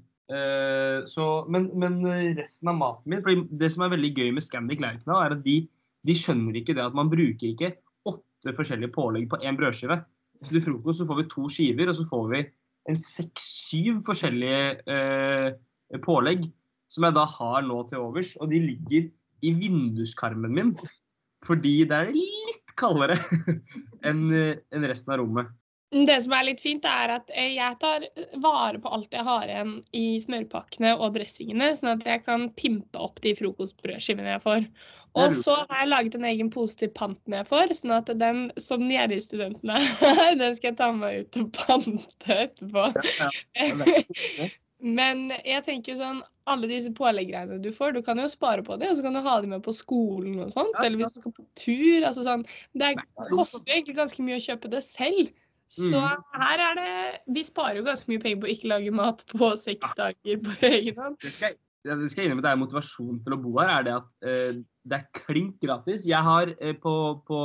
Så, 1.12 1.28
men, 1.52 1.68
men 1.76 2.00
resten 2.40 2.72
av 2.72 2.80
maten 2.80 3.12
min 3.12 3.20
fordi 3.20 3.44
Det 3.60 3.68
som 3.76 3.84
er 3.84 3.92
veldig 3.92 4.14
gøy 4.16 4.32
med 4.38 4.48
Scandic 4.48 4.80
Lerkendal, 4.80 5.20
er 5.20 5.36
at 5.36 5.44
de, 5.44 5.58
de 6.00 6.16
skjønner 6.16 6.62
ikke 6.62 6.80
det 6.80 6.88
at 6.88 6.96
man 6.96 7.12
bruker 7.12 7.50
ikke 7.52 7.74
åtte 8.08 8.56
forskjellige 8.56 8.96
pålegg 8.96 9.28
på 9.28 9.44
én 9.44 9.60
brødskive. 9.60 10.00
Til 10.46 10.62
frokost 10.64 11.02
så 11.02 11.08
får 11.08 11.20
vi 11.20 11.28
to 11.32 11.48
skiver, 11.52 11.90
og 11.90 11.98
så 11.98 12.06
får 12.08 12.28
vi 12.32 12.42
en 12.90 13.00
seks-syv 13.00 14.00
forskjellige 14.06 14.60
eh, 14.94 15.98
pålegg 16.04 16.46
som 16.92 17.06
jeg 17.06 17.16
da 17.16 17.24
har 17.28 17.66
nå 17.66 17.80
til 17.90 18.04
overs. 18.04 18.36
Og 18.40 18.50
de 18.52 18.62
ligger 18.62 19.08
i 19.44 19.52
vinduskarmen 19.56 20.54
min 20.54 20.76
fordi 21.46 21.84
det 21.86 21.96
er 21.96 22.14
litt 22.16 22.72
kaldere 22.78 23.18
enn 24.08 24.24
en 24.32 24.86
resten 24.88 25.12
av 25.14 25.20
rommet. 25.20 25.52
Det 25.94 26.16
som 26.24 26.32
er 26.34 26.48
litt 26.48 26.60
fint, 26.60 26.84
er 26.84 27.12
at 27.14 27.30
eh, 27.30 27.52
jeg 27.54 27.78
tar 27.78 28.04
vare 28.42 28.80
på 28.82 28.90
alt 28.92 29.12
jeg 29.14 29.22
har 29.26 29.46
igjen 29.46 29.76
i 29.94 30.18
smørpakkene 30.22 30.96
og 30.98 31.14
dressingene, 31.14 31.70
sånn 31.78 31.92
at 31.94 32.06
jeg 32.08 32.24
kan 32.26 32.48
pimpe 32.58 32.98
opp 33.00 33.22
de 33.22 33.36
frokostbrødskivene 33.38 34.34
jeg 34.34 34.42
får. 34.42 34.66
Og 35.16 35.32
så 35.32 35.54
har 35.70 35.78
jeg 35.80 35.88
laget 35.88 36.14
en 36.18 36.26
egen 36.28 36.50
pose 36.52 36.76
til 36.76 36.90
panten 36.92 37.32
jeg 37.38 37.46
får, 37.48 37.72
sånn 37.78 37.94
at 37.96 38.10
den 38.20 38.40
som 38.60 38.82
njerrigstudentene 38.84 39.78
er, 39.80 40.36
den 40.42 40.56
skal 40.58 40.72
jeg 40.72 40.78
ta 40.80 40.90
med 40.92 41.22
ut 41.24 41.38
og 41.40 41.52
pante 41.56 42.36
etterpå. 42.44 42.84
Men 44.96 45.30
jeg 45.40 45.64
tenker 45.64 45.96
sånn, 45.96 46.18
alle 46.46 46.68
disse 46.70 46.92
påleggreiene 46.94 47.56
du 47.64 47.70
får, 47.74 47.94
du 47.96 48.02
kan 48.04 48.20
jo 48.20 48.28
spare 48.30 48.62
på 48.66 48.76
det, 48.78 48.90
og 48.92 48.98
så 48.98 49.06
kan 49.06 49.16
du 49.16 49.22
ha 49.24 49.38
dem 49.40 49.54
med 49.56 49.64
på 49.64 49.72
skolen 49.74 50.36
og 50.44 50.52
sånt, 50.52 50.76
eller 50.82 51.00
hvis 51.00 51.16
du 51.16 51.22
skal 51.22 51.34
på 51.38 51.46
tur. 51.58 52.04
altså 52.06 52.26
sånn, 52.26 52.44
Det 52.76 52.92
er, 52.92 53.00
koster 53.32 53.64
jo 53.64 53.72
egentlig 53.78 53.96
ganske 53.96 54.26
mye 54.26 54.36
å 54.38 54.44
kjøpe 54.44 54.70
det 54.76 54.84
selv. 54.84 55.32
Så 55.66 55.98
Mhm. 55.98 56.22
her 56.38 56.60
er 56.62 56.74
det 56.78 56.90
Vi 57.34 57.42
sparer 57.42 57.80
jo 57.80 57.82
ganske 57.88 58.06
mye 58.06 58.20
penger 58.22 58.38
på 58.38 58.46
å 58.46 58.52
ikke 58.52 58.68
lage 58.70 58.92
mat 58.94 59.24
på 59.32 59.48
seks 59.58 59.96
dager 59.98 60.36
på 60.44 60.52
egen 60.62 60.94
hånd. 60.94 61.16
det 61.24 61.32
skal, 61.34 61.56
jeg 61.82 61.96
innrømme, 62.28 62.42
det 62.44 62.52
er 62.52 62.60
motivasjonen 62.60 63.24
til 63.24 63.34
å 63.34 63.42
bo 63.42 63.58
her, 63.58 63.72
er 63.80 63.82
det 63.82 63.94
at 63.96 64.08
eh, 64.22 64.62
det 64.86 65.00
er 65.00 65.22
klink 65.24 65.58
gratis. 65.62 66.06
Jeg 66.08 66.22
har 66.22 66.52
eh, 66.60 66.76
på, 66.78 66.94
på 67.26 67.40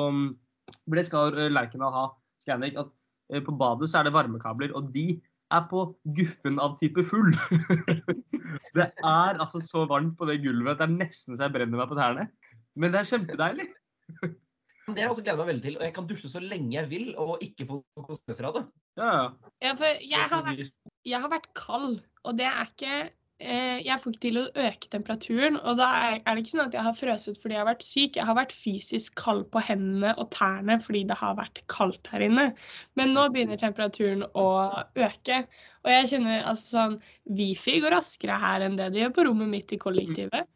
For 0.85 0.97
det 0.97 1.07
skal 1.07 1.35
uh, 1.37 1.47
Lerkendal 1.51 1.93
ha, 1.95 2.05
Scandic, 2.43 2.77
at 2.79 2.91
eh, 3.33 3.43
på 3.43 3.55
badet 3.57 3.89
så 3.91 4.01
er 4.01 4.09
det 4.09 4.15
varmekabler, 4.15 4.73
og 4.77 4.91
de 4.93 5.19
er 5.51 5.65
på 5.67 5.83
guffen 6.15 6.61
av 6.63 6.77
type 6.79 7.03
full. 7.09 7.33
det 8.77 8.87
er 8.87 9.41
altså 9.41 9.59
så 9.63 9.83
varmt 9.89 10.15
på 10.19 10.27
det 10.29 10.39
gulvet 10.45 10.77
at 10.77 10.83
det 10.83 10.87
er 10.87 10.99
nesten 11.01 11.35
så 11.35 11.49
jeg 11.49 11.55
brenner 11.57 11.81
meg 11.81 11.91
på 11.91 11.97
tærne. 11.99 12.29
Men 12.79 12.93
det 12.93 13.01
er 13.01 13.11
kjempedeilig. 13.11 13.67
Det 14.91 14.97
har 14.97 15.05
jeg 15.05 15.11
også 15.13 15.23
gleda 15.23 15.43
meg 15.43 15.49
veldig 15.51 15.63
til. 15.63 15.75
Og 15.77 15.83
jeg 15.85 15.93
kan 15.95 16.07
dusje 16.09 16.29
så 16.31 16.39
lenge 16.43 16.73
jeg 16.73 16.89
vil 16.89 17.11
og 17.21 17.43
ikke 17.45 17.67
få 17.69 17.75
konsekvenser 18.01 18.47
av 18.49 18.55
det. 18.57 18.63
Ja, 18.99 19.09
ja. 19.13 19.51
Ja, 19.61 19.73
for 19.77 20.01
jeg 20.03 20.29
har, 20.31 20.41
vært, 20.47 20.71
jeg 21.07 21.21
har 21.23 21.31
vært 21.31 21.45
kald, 21.55 21.99
og 22.27 22.39
det 22.39 22.47
er 22.49 22.65
ikke 22.65 22.95
eh, 22.97 23.11
Jeg 23.41 23.97
får 24.01 24.13
ikke 24.13 24.21
til 24.21 24.37
å 24.37 24.43
øke 24.63 24.89
temperaturen. 24.93 25.55
Og 25.57 25.79
da 25.79 25.87
er, 26.11 26.17
det 26.21 26.43
ikke 26.43 26.51
sånn 26.53 26.67
at 26.67 26.75
jeg 26.77 26.85
har 26.85 26.97
frøset 26.97 27.39
fordi 27.41 27.55
jeg 27.55 27.61
har 27.61 27.69
vært 27.69 27.85
syk. 27.85 28.19
Jeg 28.19 28.27
har 28.27 28.37
vært 28.37 28.53
fysisk 28.53 29.15
kald 29.19 29.47
på 29.53 29.63
hendene 29.65 30.11
og 30.21 30.29
tærne 30.35 30.77
fordi 30.83 31.03
det 31.09 31.17
har 31.19 31.37
vært 31.39 31.63
kaldt 31.71 32.11
her 32.13 32.25
inne. 32.27 32.47
Men 32.99 33.15
nå 33.17 33.25
begynner 33.33 33.61
temperaturen 33.61 34.23
å 34.37 34.47
øke. 35.07 35.41
Og 35.81 35.93
jeg 35.93 36.11
kjenner 36.13 36.45
altså 36.51 36.69
sånn 36.75 36.99
Wifi 37.39 37.79
går 37.81 37.97
raskere 37.97 38.37
her 38.41 38.67
enn 38.67 38.77
det 38.77 38.91
det 38.93 39.05
gjør 39.05 39.17
på 39.17 39.27
rommet 39.31 39.51
mitt 39.55 39.73
i 39.73 39.81
kollektivet. 39.81 40.47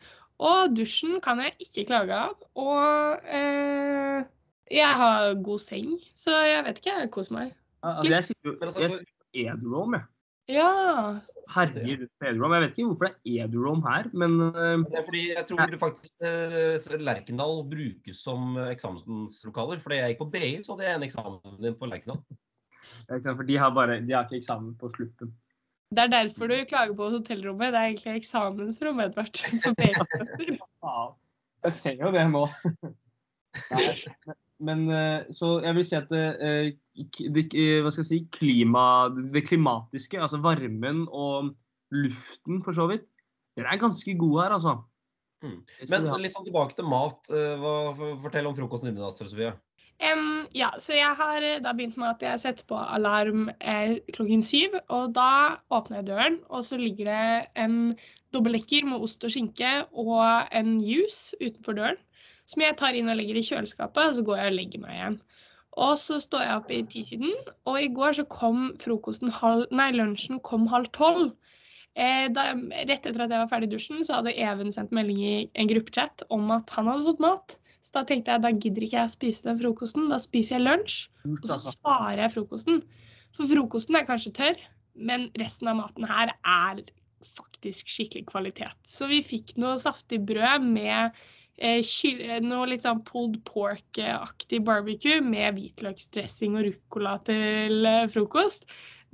Og 0.45 0.73
dusjen 0.75 1.21
kan 1.23 1.39
jeg 1.41 1.55
ikke 1.63 1.87
klage 1.89 2.17
av. 2.27 2.35
Og 2.59 3.29
eh, 3.31 4.25
jeg 4.71 4.97
har 5.01 5.33
god 5.45 5.61
seng, 5.63 5.95
så 6.17 6.35
jeg 6.45 6.65
vet 6.65 6.81
ikke, 6.81 6.97
jeg 7.01 7.13
koser 7.13 7.37
meg. 7.37 7.55
Altså, 7.85 8.11
jeg 8.11 8.27
sitter 8.29 8.49
jo 8.49 8.57
jeg 8.61 8.75
sitter 8.75 8.99
jeg. 9.37 10.05
Ja. 10.51 11.19
Herjer 11.49 12.03
rundt 12.03 12.25
Edurom. 12.29 12.53
Jeg 12.53 12.63
vet 12.63 12.75
ikke 12.75 12.87
hvorfor 12.91 13.07
det 13.09 13.15
er 13.33 13.47
Edurom 13.47 13.81
her, 13.85 14.09
men 14.13 14.35
eh, 14.47 14.83
Det 14.85 14.99
er 14.99 15.07
fordi 15.07 15.23
jeg 15.31 15.45
tror 15.49 15.77
faktisk 15.81 16.27
eh, 16.29 16.99
Lerkendal 17.01 17.63
brukes 17.71 18.21
som 18.21 18.57
eksamenslokaler. 18.65 19.81
Fordi 19.81 20.01
jeg 20.01 20.13
gikk 20.13 20.21
på 20.21 20.29
BI, 20.35 20.51
så 20.65 20.75
hadde 20.75 20.85
jeg 20.89 20.99
en 20.99 21.07
eksamen 21.07 21.57
din 21.63 21.79
på 21.79 21.89
Lerkendal. 21.89 22.21
for 23.25 23.43
de 23.49 23.57
har, 23.57 23.73
bare, 23.73 23.99
de 24.05 24.13
har 24.13 24.29
ikke 24.29 24.41
eksamen 24.43 24.77
på 24.77 24.91
slutten. 24.93 25.33
Det 25.95 26.03
er 26.03 26.13
derfor 26.13 26.49
du 26.49 26.55
klager 26.69 26.95
på 26.97 27.09
hotellrommet. 27.13 27.73
Det 27.73 27.79
er 27.79 27.89
egentlig 27.91 28.15
eksamensrom, 28.21 28.99
Edvard. 28.99 29.35
Jeg 31.65 31.73
ser 31.73 32.01
jo 32.01 32.11
det 32.13 32.25
nå. 32.29 32.45
Nei, 33.73 33.85
men 34.63 34.85
eh, 34.89 35.25
så 35.35 35.59
jeg 35.63 35.75
vil 35.75 35.85
si 35.87 35.95
at 35.97 36.09
det, 36.11 36.25
k- 37.15 37.29
det, 37.35 37.45
eh, 37.59 37.89
si, 38.07 38.21
klima, 38.31 39.09
det 39.33 39.43
klimatiske, 39.49 40.19
altså 40.21 40.39
varmen 40.43 41.05
og 41.11 41.53
luften 41.91 42.61
for 42.63 42.75
så 42.75 42.87
vidt, 42.91 43.07
den 43.55 43.67
er 43.67 43.79
ganske 43.79 44.17
god 44.19 44.41
her, 44.43 44.55
altså. 44.57 44.77
Mm. 45.43 45.59
Men 45.91 46.07
litt 46.23 46.33
sånn 46.33 46.47
tilbake 46.47 46.75
til 46.77 46.87
mat. 46.89 47.19
eh, 47.29 47.55
Hva, 47.59 47.73
fortell 48.23 48.47
om 48.49 48.55
frokosten 48.57 48.89
din, 48.89 48.99
da, 49.03 49.11
Sofie. 49.11 49.53
Em, 50.03 50.47
ja, 50.51 50.73
så 50.81 50.91
jeg 50.97 51.15
har 51.15 51.43
eh, 51.45 51.61
da 51.63 51.71
begynt 51.75 51.95
med 51.99 52.09
at 52.09 52.23
jeg 52.25 52.41
setter 52.41 52.67
på 52.67 52.79
alarm 52.79 53.47
eh, 53.59 53.95
klokken 54.15 54.43
syv. 54.43 54.75
Og 54.91 55.13
da 55.15 55.61
åpner 55.71 56.01
jeg 56.01 56.09
døren, 56.09 56.39
og 56.49 56.65
så 56.67 56.79
ligger 56.79 57.07
det 57.11 57.61
en 57.63 57.77
dobbeltdekker 58.35 58.89
med 58.89 59.05
ost 59.05 59.23
og 59.23 59.31
skinke 59.31 59.71
og 59.93 60.51
en 60.51 60.75
juice 60.83 61.37
utenfor 61.39 61.79
døren. 61.79 62.01
Som 62.45 62.61
jeg 62.61 62.77
tar 62.77 62.93
inn 62.93 63.09
og 63.09 63.17
legger 63.17 63.39
i 63.39 63.45
kjøleskapet, 63.45 64.11
og 64.11 64.17
så 64.17 64.25
går 64.25 64.41
jeg 64.41 64.51
og 64.51 64.59
legger 64.59 64.83
meg 64.83 64.97
igjen. 64.97 65.17
Og 65.85 65.95
så 65.99 66.19
står 66.23 66.43
jeg 66.43 66.59
opp 66.59 66.69
i 66.71 66.83
titiden, 66.91 67.33
og 67.67 67.79
i 67.81 67.89
går 67.91 68.19
så 68.19 68.27
kom 68.31 68.69
frokosten 68.79 69.31
halv, 69.33 69.65
nei, 69.75 69.89
lunsjen 69.95 70.39
kom 70.45 70.69
halv 70.71 70.91
tolv. 70.95 71.33
Eh, 71.95 72.27
da, 72.35 72.51
rett 72.87 73.07
etter 73.07 73.23
at 73.23 73.31
jeg 73.31 73.41
var 73.41 73.49
ferdig 73.51 73.71
i 73.71 73.75
dusjen, 73.75 74.03
så 74.03 74.19
hadde 74.19 74.35
Even 74.35 74.71
sendt 74.75 74.93
melding 74.95 75.19
i 75.23 75.35
en 75.55 75.71
gruppechat 75.71 76.25
om 76.35 76.51
at 76.55 76.71
han 76.75 76.91
hadde 76.91 77.07
fått 77.07 77.23
mat. 77.23 77.57
Så 77.85 77.93
da 77.93 78.01
tenkte 78.09 78.33
jeg 78.33 78.41
da 78.41 78.49
gidder 78.49 78.87
ikke 78.87 78.97
jeg 78.97 79.11
å 79.11 79.13
spise 79.13 79.45
den 79.45 79.59
frokosten, 79.61 80.07
da 80.09 80.17
spiser 80.21 80.57
jeg 80.57 80.65
lunsj. 80.65 80.95
Og 81.29 81.43
så 81.45 81.57
altså. 81.59 81.73
sparer 81.75 82.23
jeg 82.23 82.33
frokosten. 82.33 82.79
For 83.37 83.51
frokosten 83.51 83.99
er 83.99 84.07
kanskje 84.07 84.33
tørr, 84.39 84.63
men 84.95 85.27
resten 85.37 85.69
av 85.69 85.77
maten 85.83 86.07
her 86.09 86.33
er 86.39 86.81
faktisk 87.35 87.91
skikkelig 87.91 88.25
kvalitet. 88.31 88.79
Så 88.89 89.09
vi 89.11 89.21
fikk 89.25 89.53
noe 89.61 89.77
saftig 89.81 90.23
brød 90.25 90.65
med 90.65 91.13
eh, 91.57 91.81
eh, 91.81 92.41
noe 92.41 92.71
litt 92.71 92.87
sånn 92.87 93.03
pulled 93.05 93.41
pork-aktig 93.45 94.63
barbecue 94.65 95.21
med 95.21 95.59
hvitløksdressing 95.59 96.57
og 96.57 96.69
ruccola 96.71 97.19
til 97.29 97.85
eh, 97.85 98.03
frokost. 98.09 98.65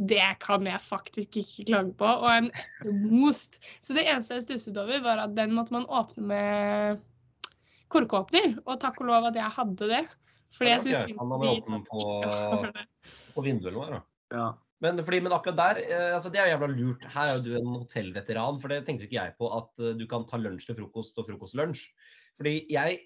Det 0.02 0.32
kan 0.42 0.66
jeg 0.66 0.82
faktisk 0.82 1.42
ikke 1.44 1.68
klage 1.68 1.96
på. 2.00 2.08
Og 2.08 2.32
en 2.32 2.52
most. 3.20 3.60
Så 3.84 4.00
det 4.00 4.08
eneste 4.08 4.40
jeg 4.40 4.48
stusset 4.48 4.80
over, 4.80 5.04
var 5.04 5.28
at 5.28 5.36
den 5.36 5.60
måtte 5.60 5.76
man 5.76 5.90
åpne 5.92 6.30
med 6.32 7.08
korkåpner. 7.92 8.58
Og 8.66 8.80
takk 8.82 9.00
og 9.04 9.08
lov 9.12 9.30
at 9.32 9.38
jeg 9.40 9.52
hadde 9.58 9.92
det. 9.92 10.02
Fordi 10.56 10.68
Ja, 10.72 10.76
jeg 10.78 10.84
synes 10.84 10.98
syns 10.98 11.08
jeg. 11.12 11.18
Han 11.20 11.32
hadde 11.32 11.54
åpnet 11.56 11.88
på- 11.88 12.84
På 13.36 13.44
vinduet 13.46 13.72
eller 13.72 13.80
noe. 13.80 13.90
da. 13.92 14.02
Ja. 14.36 14.50
Men, 14.82 14.98
fordi, 15.06 15.20
men 15.22 15.32
akkurat 15.36 15.56
der, 15.60 15.78
eh, 15.84 16.14
altså 16.16 16.32
det 16.34 16.40
er 16.42 16.48
jo 16.50 16.54
jævla 16.58 16.70
lurt. 16.74 17.04
Her 17.14 17.28
er 17.30 17.36
jo 17.38 17.44
du 17.46 17.56
en 17.60 17.76
hotellveteran, 17.84 18.60
for 18.60 18.68
det 18.68 18.80
tenkte 18.88 19.06
ikke 19.06 19.20
jeg 19.20 19.36
på 19.38 19.50
at 19.54 19.70
eh, 19.86 19.94
du 19.94 20.08
kan 20.10 20.26
ta 20.26 20.38
lunsj 20.42 20.66
til 20.66 20.76
frokost 20.80 21.20
og 21.22 21.28
frokost 21.28 21.54
til 21.54 21.62
lunsj. 21.62 21.84
Fordi 22.40 22.56
jeg 22.74 23.04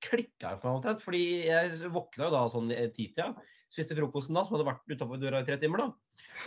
klikka 0.00 0.54
for 0.60 0.70
meg 0.70 0.78
omtrent, 0.80 1.02
fordi 1.04 1.22
jeg 1.46 1.90
våkna 1.92 2.24
jo 2.28 2.30
da 2.30 2.40
sånn 2.52 2.72
i 2.72 2.88
titida. 2.88 3.34
Spiste 3.70 3.94
frokosten 3.96 4.34
da, 4.34 4.42
som 4.44 4.56
hadde 4.56 4.66
vært 4.70 4.96
utafor 4.96 5.20
døra 5.20 5.42
i 5.42 5.44
tre 5.46 5.56
timer, 5.60 5.84
da. 5.84 5.92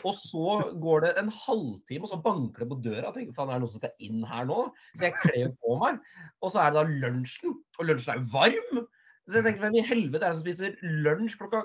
Og 0.08 0.16
så 0.18 0.58
går 0.84 1.06
det 1.06 1.12
en 1.22 1.30
halvtime, 1.32 2.04
og 2.04 2.10
så 2.12 2.20
banker 2.24 2.63
det 2.63 2.70
på 2.72 2.80
døra. 2.84 3.06
Jeg 3.10 3.13
tenker, 3.20 3.36
faen, 3.38 3.50
er 3.50 3.60
det 3.60 3.63
noen 3.66 3.72
som 3.74 3.82
skal 3.84 3.96
inn 4.08 4.24
her 4.28 4.46
nå? 4.50 4.60
Så 4.98 5.08
jeg 5.08 5.16
kler 5.22 5.54
på 5.63 5.78
meg. 5.84 6.00
Og 6.42 6.52
så 6.54 6.63
er 6.63 6.74
det 6.74 6.80
da 6.82 6.98
lunsjen. 7.08 7.56
Og 7.80 7.88
lunsjen 7.90 8.13
er 8.16 8.22
jo 8.22 8.28
varm! 8.34 8.84
Så 9.28 9.38
jeg 9.40 9.46
tenker, 9.48 9.63
hvem 9.63 9.78
i 9.80 9.86
helvete 9.88 10.25
er 10.28 10.34
det 10.34 10.40
som 10.40 10.44
spiser 10.44 10.74
lunsj 11.06 11.38
klokka 11.40 11.62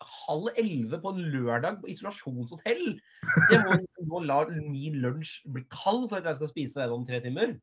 halv 0.00 0.46
elleve 0.56 1.00
på 1.02 1.10
en 1.12 1.24
lørdag 1.32 1.80
på 1.82 1.90
isolasjonshotell? 1.92 2.84
Så 3.46 3.48
jeg 3.56 3.64
må, 3.66 3.80
må 4.12 4.20
la 4.24 4.38
min 4.54 5.00
lunsj 5.02 5.40
bli 5.52 5.64
kald 5.74 6.06
for 6.08 6.20
at 6.20 6.28
jeg 6.30 6.38
skal 6.38 6.52
spise 6.52 6.78
den 6.80 6.94
om 6.94 7.02
tre 7.08 7.18
timer. 7.24 7.56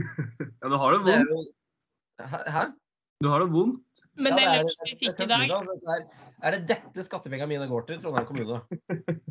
ja, 0.00 0.70
du 0.72 0.76
har 0.80 0.96
det 0.96 1.04
vondt. 1.04 1.52
Hæ? 2.24 2.64
Du 3.22 3.28
har 3.30 3.44
det 3.44 3.50
vondt. 3.52 4.02
Men 4.16 4.32
Ja, 4.32 4.36
den 4.36 4.40
det 4.40 4.48
er- 4.48 4.62
lunsjen 4.64 4.88
vi 4.88 4.96
fikk 5.04 5.20
i 5.20 5.28
dag, 5.30 6.08
er 6.42 6.56
det 6.56 6.66
dette 6.68 7.04
skattepengene 7.06 7.48
mine 7.50 7.68
går 7.70 7.86
til, 7.88 8.00
Trondheim 8.02 8.26
kommune? 8.28 8.58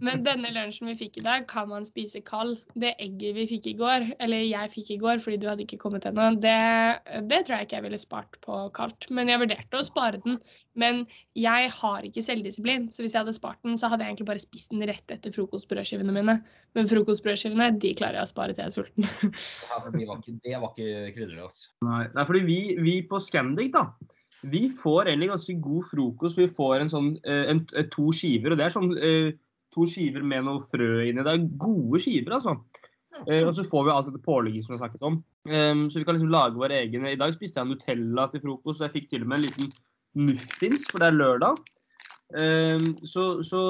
men 0.06 0.24
denne 0.26 0.52
lunsjen 0.56 0.90
vi 0.92 0.96
fikk 1.00 1.20
i 1.20 1.26
dag, 1.26 1.46
kan 1.50 1.70
man 1.70 1.86
spise 1.88 2.22
kald. 2.26 2.56
Det 2.80 2.94
egget 3.02 3.38
vi 3.38 3.46
fikk 3.50 3.70
i 3.72 3.76
går, 3.80 4.08
eller 4.24 4.46
jeg 4.46 4.72
fikk 4.74 4.94
i 4.96 5.00
går 5.02 5.22
fordi 5.24 5.40
du 5.42 5.48
hadde 5.50 5.66
ikke 5.66 5.82
kommet 5.82 6.08
ennå, 6.10 6.30
det, 6.44 6.56
det 7.30 7.44
tror 7.44 7.60
jeg 7.60 7.68
ikke 7.68 7.78
jeg 7.80 7.88
ville 7.88 8.02
spart 8.02 8.40
på 8.46 8.60
kaldt. 8.78 9.10
Men 9.14 9.32
jeg 9.32 9.42
vurderte 9.44 9.80
å 9.80 9.86
spare 9.86 10.22
den. 10.24 10.40
Men 10.80 11.04
jeg 11.38 11.70
har 11.76 12.08
ikke 12.08 12.24
selvdisiplin, 12.26 12.88
så 12.94 13.04
hvis 13.04 13.14
jeg 13.14 13.22
hadde 13.22 13.36
spart 13.38 13.62
den, 13.66 13.78
så 13.78 13.92
hadde 13.92 14.06
jeg 14.06 14.16
egentlig 14.16 14.30
bare 14.32 14.42
spist 14.42 14.74
den 14.74 14.86
rett 14.90 15.14
etter 15.14 15.34
frokostbrødskivene 15.36 16.16
mine. 16.16 16.40
Men 16.74 16.90
frokostbrødskivene, 16.90 17.70
de 17.84 17.94
klarer 18.00 18.22
jeg 18.22 18.30
å 18.30 18.34
spare 18.34 18.56
til 18.56 18.66
jeg 18.66 18.72
er 18.72 18.78
sulten. 18.80 19.08
Det 19.94 20.08
var 20.08 20.20
ikke, 20.20 20.34
det 20.44 20.58
var 20.60 20.74
ikke 20.74 21.14
krydderløst. 21.16 21.70
Nei, 21.86 22.02
det 22.10 22.20
er 22.22 22.28
fordi 22.28 22.44
vi, 22.48 22.60
vi 22.82 22.96
på 23.08 23.20
Scandic, 23.22 23.72
da, 23.76 23.86
vi 24.42 24.68
får 24.82 25.08
egentlig 25.08 25.30
ganske 25.32 25.56
god 25.64 25.90
frokost. 25.92 26.40
Vi 26.40 26.50
får 26.52 26.82
en 26.82 26.92
sånn, 26.92 27.12
en, 27.24 27.44
en, 27.54 27.66
eh, 27.78 27.88
to 27.94 28.12
skiver, 28.16 28.54
og 28.54 28.60
det 28.60 28.66
er 28.68 28.76
sånn 28.76 28.92
eh, 28.98 29.30
to 29.74 29.88
skiver 29.90 30.26
med 30.28 30.48
noe 30.48 30.64
frø 30.68 31.06
inni. 31.08 31.24
Det 31.24 31.34
er 31.34 31.46
gode 31.62 32.02
skiver, 32.04 32.38
altså. 32.38 32.58
Eh, 33.28 33.44
og 33.46 33.54
så 33.56 33.66
får 33.68 33.86
vi 33.86 33.94
alt 33.94 34.10
dette 34.10 34.26
pålegget 34.26 34.66
som 34.66 34.74
vi 34.74 34.78
har 34.80 34.84
snakket 34.86 35.08
om. 35.08 35.22
Ehm, 35.50 35.88
så 35.90 36.00
vi 36.00 36.06
kan 36.08 36.18
liksom 36.18 36.34
lage 36.34 36.60
våre 36.60 36.80
egne. 36.82 37.14
I 37.14 37.20
dag 37.20 37.34
spiste 37.36 37.62
jeg 37.62 37.70
Nutella 37.70 38.28
til 38.32 38.44
frokost, 38.44 38.82
og 38.82 38.88
jeg 38.88 38.96
fikk 38.98 39.10
til 39.12 39.26
og 39.26 39.32
med 39.32 39.40
en 39.40 39.46
liten 39.48 39.74
muffins, 40.14 40.88
for 40.90 41.04
det 41.04 41.10
er 41.10 41.20
lørdag. 41.20 41.62
Ehm, 42.40 42.88
så, 43.08 43.28
så 43.46 43.62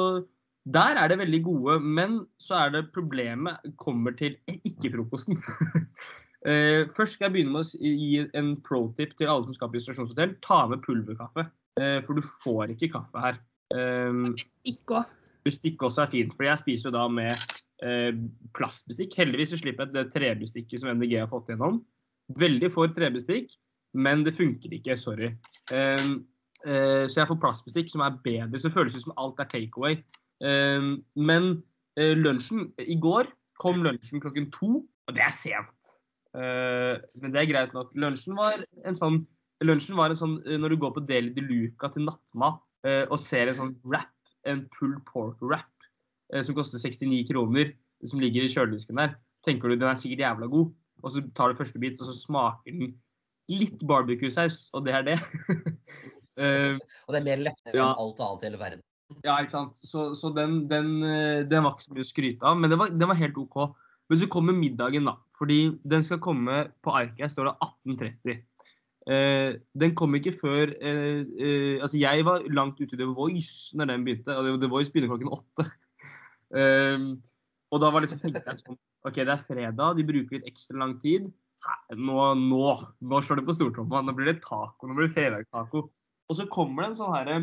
der 0.66 1.00
er 1.00 1.12
det 1.12 1.20
veldig 1.20 1.42
gode, 1.44 1.80
men 1.80 2.22
så 2.40 2.66
er 2.66 2.76
det 2.76 2.92
problemet 2.96 3.74
kommer 3.78 4.16
til 4.20 4.38
ikke-frokosten. 4.48 5.38
Eh, 6.44 6.90
først 6.92 7.16
skal 7.16 7.30
jeg 7.30 7.34
begynne 7.38 7.54
med 7.56 7.64
å 7.64 7.80
gi 7.80 8.24
en 8.36 8.54
pro-tip 8.66 9.14
til 9.16 9.30
alle 9.32 9.48
som 9.48 9.56
skal 9.56 9.70
på 9.72 9.80
isolasjonshotell. 9.80 10.36
Ta 10.44 10.64
med 10.68 10.82
pulverkaffe, 10.84 11.46
uh, 11.80 12.00
for 12.04 12.20
du 12.20 12.32
får 12.44 12.74
ikke 12.74 12.92
kaffe 12.98 13.24
her. 13.24 13.38
Um, 13.74 14.34
Bestikk 14.36 14.92
òg. 14.92 15.12
bestikk 15.44 15.84
også 15.84 16.04
er 16.04 16.12
fint, 16.12 16.36
for 16.36 16.48
jeg 16.48 16.60
spiser 16.60 16.90
jo 16.90 16.96
da 16.96 17.06
med 17.12 17.32
uh, 17.84 18.12
plastbestikk. 18.58 19.16
Heldigvis 19.20 19.54
så 19.54 19.62
slipper 19.62 19.88
jeg 19.88 19.96
det 19.96 20.12
trebestikket 20.16 20.84
som 20.84 20.92
MDG 20.92 21.16
har 21.22 21.32
fått 21.32 21.52
gjennom. 21.52 21.80
Veldig 22.40 22.72
for 22.76 22.92
trebestikk, 22.96 23.56
men 23.96 24.26
det 24.28 24.36
funker 24.36 24.76
ikke. 24.76 24.98
Sorry. 25.00 25.34
Um, 25.72 26.24
så 26.64 27.20
jeg 27.20 27.28
får 27.28 27.42
plastbestikk 27.44 27.90
som 27.92 28.00
er 28.06 28.14
bedre. 28.24 28.56
Så 28.56 28.70
det 28.70 28.76
føles 28.78 28.94
ut 28.96 29.04
som 29.04 29.16
alt 29.20 29.42
er 29.44 29.50
takeaway. 29.52 29.98
Um, 30.40 31.02
men 31.20 31.58
lunsjen 32.00 32.70
I 32.80 32.96
går 33.04 33.28
kom 33.60 33.84
lunsjen 33.84 34.24
klokken 34.24 34.48
to, 34.56 34.80
og 34.80 35.18
det 35.18 35.26
er 35.28 35.36
sent. 35.36 35.73
Eh, 36.34 36.96
men 37.22 37.34
det 37.34 37.44
er 37.44 37.50
greit 37.52 37.74
nok. 37.78 37.92
Lunsjen 38.00 38.38
var 38.38 38.58
en 38.88 38.98
sånn 38.98 39.24
Lunsjen 39.64 39.96
var 39.96 40.12
en 40.12 40.18
sånn 40.20 40.34
eh, 40.50 40.58
når 40.60 40.74
du 40.74 40.80
går 40.82 40.96
på 40.96 41.04
Deli 41.08 41.30
de 41.36 41.44
Luca 41.46 41.88
til 41.94 42.08
nattmat 42.08 42.64
eh, 42.90 43.04
og 43.06 43.20
ser 43.22 43.52
en 43.52 43.60
sånn 43.60 43.76
wrap, 43.86 44.10
en 44.50 44.66
pulled 44.74 45.04
pork 45.08 45.38
wrap 45.46 45.70
som 46.42 46.56
koster 46.58 46.82
69 46.82 47.28
kroner, 47.30 47.70
som 48.10 48.18
ligger 48.18 48.42
i 48.42 48.50
kjøledisken 48.50 48.98
der, 48.98 49.12
tenker 49.46 49.70
du 49.70 49.76
den 49.76 49.92
er 49.92 49.98
sikkert 50.00 50.24
jævla 50.24 50.48
god. 50.50 50.72
Og 51.06 51.12
så 51.14 51.22
tar 51.38 51.52
du 51.52 51.60
første 51.60 51.78
bit, 51.84 52.00
og 52.02 52.08
så 52.10 52.16
smaker 52.16 52.74
den 52.74 52.96
litt 53.52 53.84
barbecue-saus, 53.86 54.64
og 54.74 54.88
det 54.88 54.96
er 54.98 55.06
det. 55.12 55.18
uh, 56.40 56.80
Og 57.06 57.14
det 57.14 57.20
er 57.20 57.28
mer 57.28 57.44
lettere 57.44 57.76
Ja. 57.76 57.92
enn 57.92 58.02
alt 58.02 58.24
annet 58.26 58.42
i 58.42 58.50
hele 58.50 58.62
verden. 58.64 58.82
ja, 59.20 59.36
ikke 59.44 59.54
sant. 59.54 59.78
Så, 59.78 60.08
så 60.18 60.34
den, 60.34 60.64
den, 60.72 60.90
den 61.52 61.68
var 61.68 61.76
ikke 61.76 61.86
så 61.86 61.94
mye 62.00 62.08
å 62.08 62.10
skryte 62.10 62.50
av, 62.50 62.58
men 62.58 62.74
den 62.74 62.82
var, 62.82 62.96
den 62.96 63.12
var 63.14 63.20
helt 63.20 63.38
OK. 63.38 63.60
Men 64.10 64.24
så 64.24 64.32
kommer 64.34 64.58
middagen, 64.58 65.06
da. 65.12 65.20
Fordi 65.38 65.60
den 65.90 66.06
skal 66.06 66.22
komme 66.24 66.68
på 66.86 66.94
arket. 66.94 67.32
Står 67.34 67.50
det 67.50 67.56
18.30. 67.90 68.42
Eh, 69.14 69.60
den 69.80 69.96
kom 70.00 70.16
ikke 70.16 70.32
før 70.38 70.70
eh, 70.80 71.26
eh, 71.36 71.82
Altså, 71.84 71.98
jeg 72.00 72.24
var 72.24 72.46
langt 72.56 72.78
ute 72.80 72.96
i 72.96 73.00
The 73.02 73.10
Voice 73.12 73.76
når 73.76 73.92
den 73.92 74.06
begynte. 74.08 74.38
Og 74.38 74.62
The 74.62 74.72
Voice 74.72 74.94
begynner 74.94 75.14
klokken 75.14 75.34
åtte. 75.40 75.70
Eh, 76.54 77.02
og 77.74 77.80
da 77.82 77.88
var 77.90 78.04
liksom, 78.04 78.20
tenkte 78.22 78.44
jeg 78.46 78.60
sånn 78.60 78.76
OK, 79.08 79.16
det 79.18 79.32
er 79.34 79.40
fredag, 79.48 79.96
de 79.98 80.04
bruker 80.06 80.36
litt 80.38 80.52
ekstra 80.52 80.78
lang 80.78 80.92
tid. 81.02 81.26
Nå, 81.98 82.18
nå, 82.38 82.60
nå 83.02 83.22
slår 83.26 83.40
det 83.40 83.46
på 83.48 83.56
stortromma. 83.58 84.04
Nå 84.06 84.14
blir 84.14 84.30
det 84.30 84.44
taco. 84.44 84.86
Nå 84.86 84.94
blir 84.94 85.10
det 85.10 85.16
fredagstaco. 85.16 85.88
Og 86.30 86.38
så 86.38 86.46
kommer 86.52 86.84
det 86.84 86.92
en 86.92 87.00
sånn 87.00 87.16
herre 87.16 87.40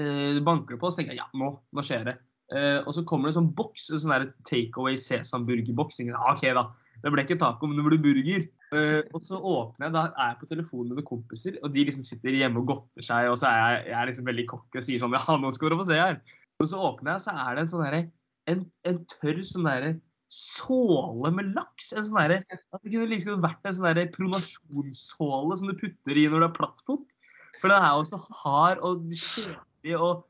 eh, 0.00 0.40
banker 0.44 0.74
det 0.74 0.80
på, 0.80 0.88
og 0.88 0.94
så 0.94 1.00
tenker 1.00 1.14
jeg 1.14 1.22
ja, 1.22 1.28
nå, 1.38 1.50
nå 1.74 1.84
skjer 1.86 2.08
det. 2.08 2.16
Eh, 2.54 2.80
og 2.82 2.90
så 2.96 3.04
kommer 3.08 3.28
det 3.28 3.34
en 3.34 3.40
sånn 3.42 3.52
boks, 3.56 3.90
en 3.90 4.02
sånn 4.02 4.14
take 4.16 4.48
takeaway 4.50 4.98
sesamburgerboks. 5.00 6.00
Ja, 6.04 6.24
OK, 6.32 6.44
da. 6.56 6.66
Det 7.02 7.12
ble 7.12 7.24
ikke 7.24 7.38
taco, 7.40 7.68
men 7.68 7.80
det 7.80 7.86
ble 7.86 7.98
burger. 8.04 8.46
Uh, 8.74 9.02
og 9.14 9.20
så 9.22 9.38
åpner 9.38 9.88
jeg, 9.88 9.94
da 9.94 10.04
er 10.10 10.32
jeg 10.32 10.38
på 10.40 10.48
telefonen 10.50 10.90
med 10.90 10.98
noen 10.98 11.08
kompiser, 11.08 11.58
og 11.62 11.74
de 11.74 11.84
liksom 11.86 12.06
sitter 12.06 12.38
hjemme 12.38 12.62
og 12.62 12.70
godter 12.72 13.06
seg, 13.06 13.28
og 13.30 13.38
så 13.40 13.50
er 13.50 13.60
jeg, 13.60 13.84
jeg 13.90 13.98
er 14.00 14.10
liksom 14.10 14.30
veldig 14.30 14.46
cocky 14.50 14.80
og 14.80 14.86
sier 14.86 15.02
sånn 15.02 15.14
Ja, 15.18 15.36
nå 15.38 15.52
skal 15.54 15.70
dere 15.70 15.80
få 15.82 15.88
se 15.90 16.00
her. 16.00 16.18
Og 16.62 16.70
så 16.70 16.80
åpner 16.88 17.14
jeg, 17.14 17.24
så 17.26 17.34
er 17.44 17.54
det 17.54 17.64
en 17.64 17.70
sånn 17.70 17.84
derre 17.84 18.02
en, 18.50 18.66
en 18.88 19.00
tørr 19.08 19.40
sånn 19.48 19.68
derre 19.68 19.94
såle 20.34 21.30
med 21.34 21.52
laks. 21.56 21.92
En 21.94 22.06
sånn 22.06 22.20
derre 22.20 22.40
At 22.50 22.82
det 22.82 22.90
kunne 22.90 23.10
liksom 23.12 23.42
vært 23.44 23.66
en 23.68 23.76
sånn 23.76 23.88
derre 23.88 24.10
pronasjonssåle 24.14 25.58
som 25.60 25.70
du 25.70 25.76
putter 25.78 26.20
i 26.20 26.26
når 26.28 26.42
du 26.42 26.48
har 26.48 26.56
plattfot. 26.56 27.16
For 27.60 27.72
den 27.72 27.80
er 27.80 27.96
jo 27.96 28.06
så 28.08 28.20
hard 28.42 28.82
og 28.84 29.06
kjedelig 29.14 29.96
og, 29.96 30.24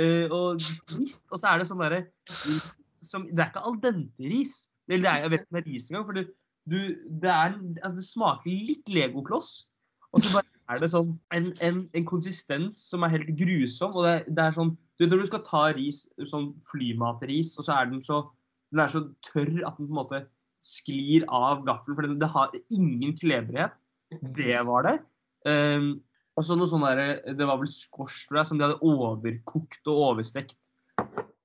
uh, 0.00 0.26
og 0.34 0.64
trist. 0.88 1.28
Og 1.30 1.42
så 1.42 1.52
er 1.52 1.60
det 1.60 1.68
sånn 1.70 1.82
derre 1.84 2.04
Det 2.40 3.36
er 3.36 3.50
ikke 3.50 3.66
al 3.68 3.78
dente-ris. 3.84 4.56
Eller 4.90 5.06
det 5.06 5.10
er, 5.10 5.24
jeg 5.24 5.32
vet 5.32 5.42
ikke 5.42 5.50
om 5.50 5.58
det 5.58 5.62
er 5.62 5.76
is 5.76 5.90
engang. 5.90 6.06
For 6.08 6.18
du, 6.18 6.22
du, 6.70 6.78
det, 7.22 7.30
er, 7.32 7.54
altså 7.80 7.96
det 7.96 8.06
smaker 8.06 8.64
litt 8.70 8.92
legokloss. 8.92 9.52
Og 10.10 10.24
så 10.24 10.32
bare 10.34 10.48
er 10.70 10.82
det 10.82 10.90
sånn 10.90 11.14
en, 11.34 11.48
en, 11.62 11.80
en 11.94 12.06
konsistens 12.06 12.78
som 12.90 13.06
er 13.06 13.14
helt 13.14 13.30
grusom. 13.38 13.94
Og 13.94 14.06
det, 14.06 14.16
det 14.34 14.44
er 14.44 14.58
sånn 14.58 14.74
du, 14.98 15.06
Når 15.06 15.22
du 15.22 15.30
skal 15.30 15.46
ta 15.46 15.62
ris, 15.76 16.04
sånn 16.28 16.50
flymatris, 16.66 17.54
og 17.58 17.66
så 17.66 17.78
er 17.78 17.90
den 17.92 18.04
så 18.04 18.24
den 18.70 18.82
er 18.84 18.92
så 18.92 19.02
tørr 19.26 19.64
at 19.66 19.78
den 19.78 19.88
på 19.88 19.90
en 19.90 19.98
måte 19.98 20.20
sklir 20.66 21.24
av 21.26 21.64
gaffelen. 21.66 21.96
For 21.98 22.20
det 22.22 22.30
har 22.34 22.54
ingen 22.70 23.16
klebrighet. 23.18 23.74
Det 24.36 24.60
var 24.66 24.86
det. 24.86 24.96
Um, 25.48 25.92
og 26.38 26.46
så 26.46 26.56
noe 26.56 26.70
sånn 26.70 26.84
der, 26.84 27.20
Det 27.36 27.46
var 27.48 27.58
vel 27.60 27.70
squash 27.70 28.28
tror 28.28 28.40
jeg, 28.40 28.48
som 28.50 28.60
de 28.60 28.66
hadde 28.68 28.82
overkokt 28.86 29.90
og 29.90 30.04
overstekt. 30.10 30.59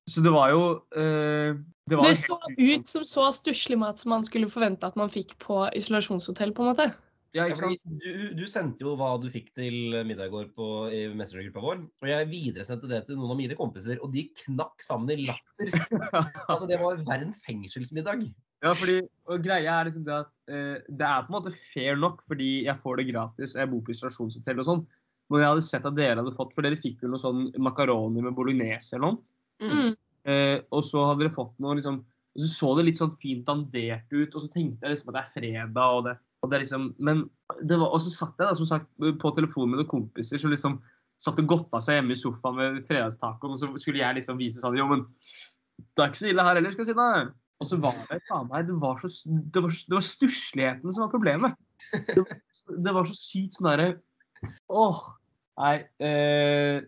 Så 0.09 0.21
det 0.21 0.31
var 0.33 0.51
jo 0.53 0.61
uh, 0.93 1.57
Det, 1.89 1.97
var 1.97 2.09
Det 2.09 2.17
så 2.19 2.37
ut 2.57 2.87
som 2.87 3.05
så 3.09 3.29
stusslig 3.33 3.77
mat 3.81 4.01
som 4.01 4.13
man 4.13 4.25
skulle 4.27 4.49
forvente 4.51 4.85
at 4.85 4.97
man 4.99 5.09
fikk 5.09 5.33
på 5.41 5.63
isolasjonshotell, 5.73 6.53
på 6.53 6.65
en 6.65 6.73
måte. 6.73 6.91
Ja, 6.91 7.05
Ja, 7.35 7.49
ikke 7.51 7.59
sant? 7.59 7.81
du, 7.99 8.11
du 8.37 8.45
sendte 8.47 8.85
jo 8.85 8.93
hva 8.95 9.09
du 9.19 9.27
fikk 9.33 9.49
til 9.59 9.91
middag 10.07 10.29
i 10.29 10.31
går 10.31 10.45
på, 10.55 10.67
i 10.87 11.01
messengergruppa 11.11 11.63
vår. 11.65 11.81
Og 12.05 12.07
jeg 12.07 12.29
videresendte 12.31 12.87
det 12.87 13.01
til 13.09 13.19
noen 13.19 13.33
av 13.33 13.39
mine 13.41 13.57
kompiser, 13.59 13.99
og 13.99 14.13
de 14.13 14.23
knakk 14.45 14.85
sammen 14.85 15.11
i 15.11 15.25
latter. 15.27 15.73
altså, 16.49 16.63
det 16.69 16.79
var 16.79 17.01
verre 17.01 17.27
enn 17.27 17.35
fengselsmiddag. 17.43 18.23
Ja, 18.63 18.71
fordi, 18.79 19.01
og 19.27 19.43
greia 19.43 19.81
er 19.81 19.89
liksom 19.89 20.05
det 20.07 20.15
at 20.15 20.31
eh, 20.47 20.77
det 20.87 21.09
er 21.09 21.25
på 21.25 21.33
en 21.33 21.35
måte 21.35 21.55
fair 21.73 21.99
nok, 21.99 22.23
fordi 22.23 22.49
jeg 22.69 22.79
får 22.79 23.01
det 23.01 23.09
gratis, 23.11 23.51
og 23.57 23.61
jeg 23.61 23.71
bor 23.73 23.83
på 23.83 23.95
isolasjonshotell 23.97 24.63
og 24.63 24.69
sånn. 24.69 24.85
Men 25.27 25.43
jeg 25.43 25.51
hadde 25.51 25.67
sett 25.67 25.89
at 25.89 25.99
dere 25.99 26.21
hadde 26.21 26.37
fått, 26.37 26.55
for 26.55 26.63
dere 26.63 26.79
fikk 26.79 27.03
jo 27.03 27.11
noe 27.11 27.19
sånn 27.19 27.49
makaroni 27.67 28.23
med 28.23 28.37
bolognese 28.37 28.95
eller 28.95 29.09
noe. 29.11 29.35
Mm. 29.63 29.95
Eh, 30.25 30.57
og 30.73 30.83
så 30.83 31.03
hadde 31.05 31.23
dere 31.23 31.35
fått 31.35 31.55
noe 31.63 31.77
liksom 31.77 32.01
og 32.35 32.43
Så 32.43 32.49
så 32.51 32.69
det 32.75 32.83
litt 32.89 32.97
sånn 32.99 33.13
fint 33.15 33.45
dandert 33.47 34.11
ut, 34.11 34.33
og 34.35 34.41
så 34.43 34.49
tenkte 34.51 34.83
jeg 34.83 34.95
liksom 34.95 35.11
at 35.13 35.15
det 35.15 35.21
er 35.21 35.35
fredag, 35.37 35.85
og 35.85 36.01
det, 36.03 36.15
og 36.43 36.49
det 36.51 36.57
er 36.57 36.63
liksom 36.65 36.89
Men 36.99 37.23
det 37.61 37.77
var, 37.79 37.93
og 37.95 38.01
så 38.03 38.11
satt 38.11 38.35
jeg 38.35 38.49
da, 38.49 38.57
som 38.57 38.67
sagt, 38.67 38.89
på 38.99 39.31
telefonen 39.37 39.71
med 39.71 39.79
noen 39.79 39.91
kompiser 39.93 40.41
som 40.41 40.51
liksom 40.51 40.81
satt 41.21 41.39
og 41.39 41.47
godta 41.47 41.79
seg 41.79 42.01
hjemme 42.01 42.11
i 42.11 42.19
sofaen 42.19 42.57
med 42.59 42.81
fredagstacoen, 42.89 43.55
og 43.55 43.61
så 43.61 43.69
skulle 43.79 44.03
jeg 44.03 44.17
liksom 44.17 44.39
vise 44.41 44.59
sånn 44.59 44.75
Jo, 44.75 44.89
men 44.91 45.05
det 45.05 46.03
er 46.03 46.11
ikke 46.11 46.21
så 46.23 46.29
ille 46.31 46.45
her 46.47 46.59
heller, 46.59 46.75
skal 46.75 46.83
jeg 46.83 46.91
si 46.91 46.97
deg. 46.99 47.31
Og 47.63 47.69
så 47.69 47.79
var 47.79 47.99
det 48.09 48.19
faen 48.27 48.49
meg 48.49 48.67
Det 48.67 48.75
var 48.81 48.99
så 48.99 49.11
det 49.31 49.63
var, 49.63 49.77
det 49.87 49.95
var 49.95 50.07
stussligheten 50.09 50.91
som 50.91 51.05
var 51.05 51.13
problemet. 51.13 51.55
Det 52.09 52.19
var, 52.19 52.41
det 52.87 52.93
var 52.97 53.07
så 53.07 53.15
sykt 53.15 53.55
sånn 53.55 53.69
derre 53.69 53.89
Åh. 54.71 55.05
Nei. 55.55 55.75
Eh, 56.03 56.83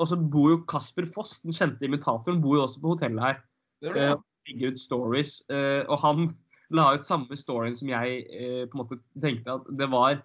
og 0.00 0.04
så 0.10 0.16
bor 0.18 0.50
jo 0.50 0.60
Kasper 0.66 1.06
Foss, 1.14 1.40
den 1.44 1.54
kjente 1.54 1.86
imitatoren, 1.86 2.40
bor 2.42 2.56
jo 2.58 2.64
også 2.66 2.80
på 2.82 2.94
hotellet 2.96 3.22
her. 3.22 3.40
Det 3.82 3.94
det, 3.94 4.02
Eh, 4.10 4.16
legger 4.48 4.72
ut 4.72 4.80
stories. 4.82 5.42
eh, 5.50 5.84
og 5.88 5.98
han 6.02 6.36
la 6.70 6.94
ut 6.96 7.06
samme 7.06 7.36
storyen 7.38 7.76
som 7.78 7.88
jeg 7.88 8.24
eh, 8.32 8.64
på 8.66 8.74
en 8.74 8.82
måte 8.82 8.98
tenkte 9.22 9.54
at 9.54 9.68
det 9.78 9.88
var. 9.92 10.22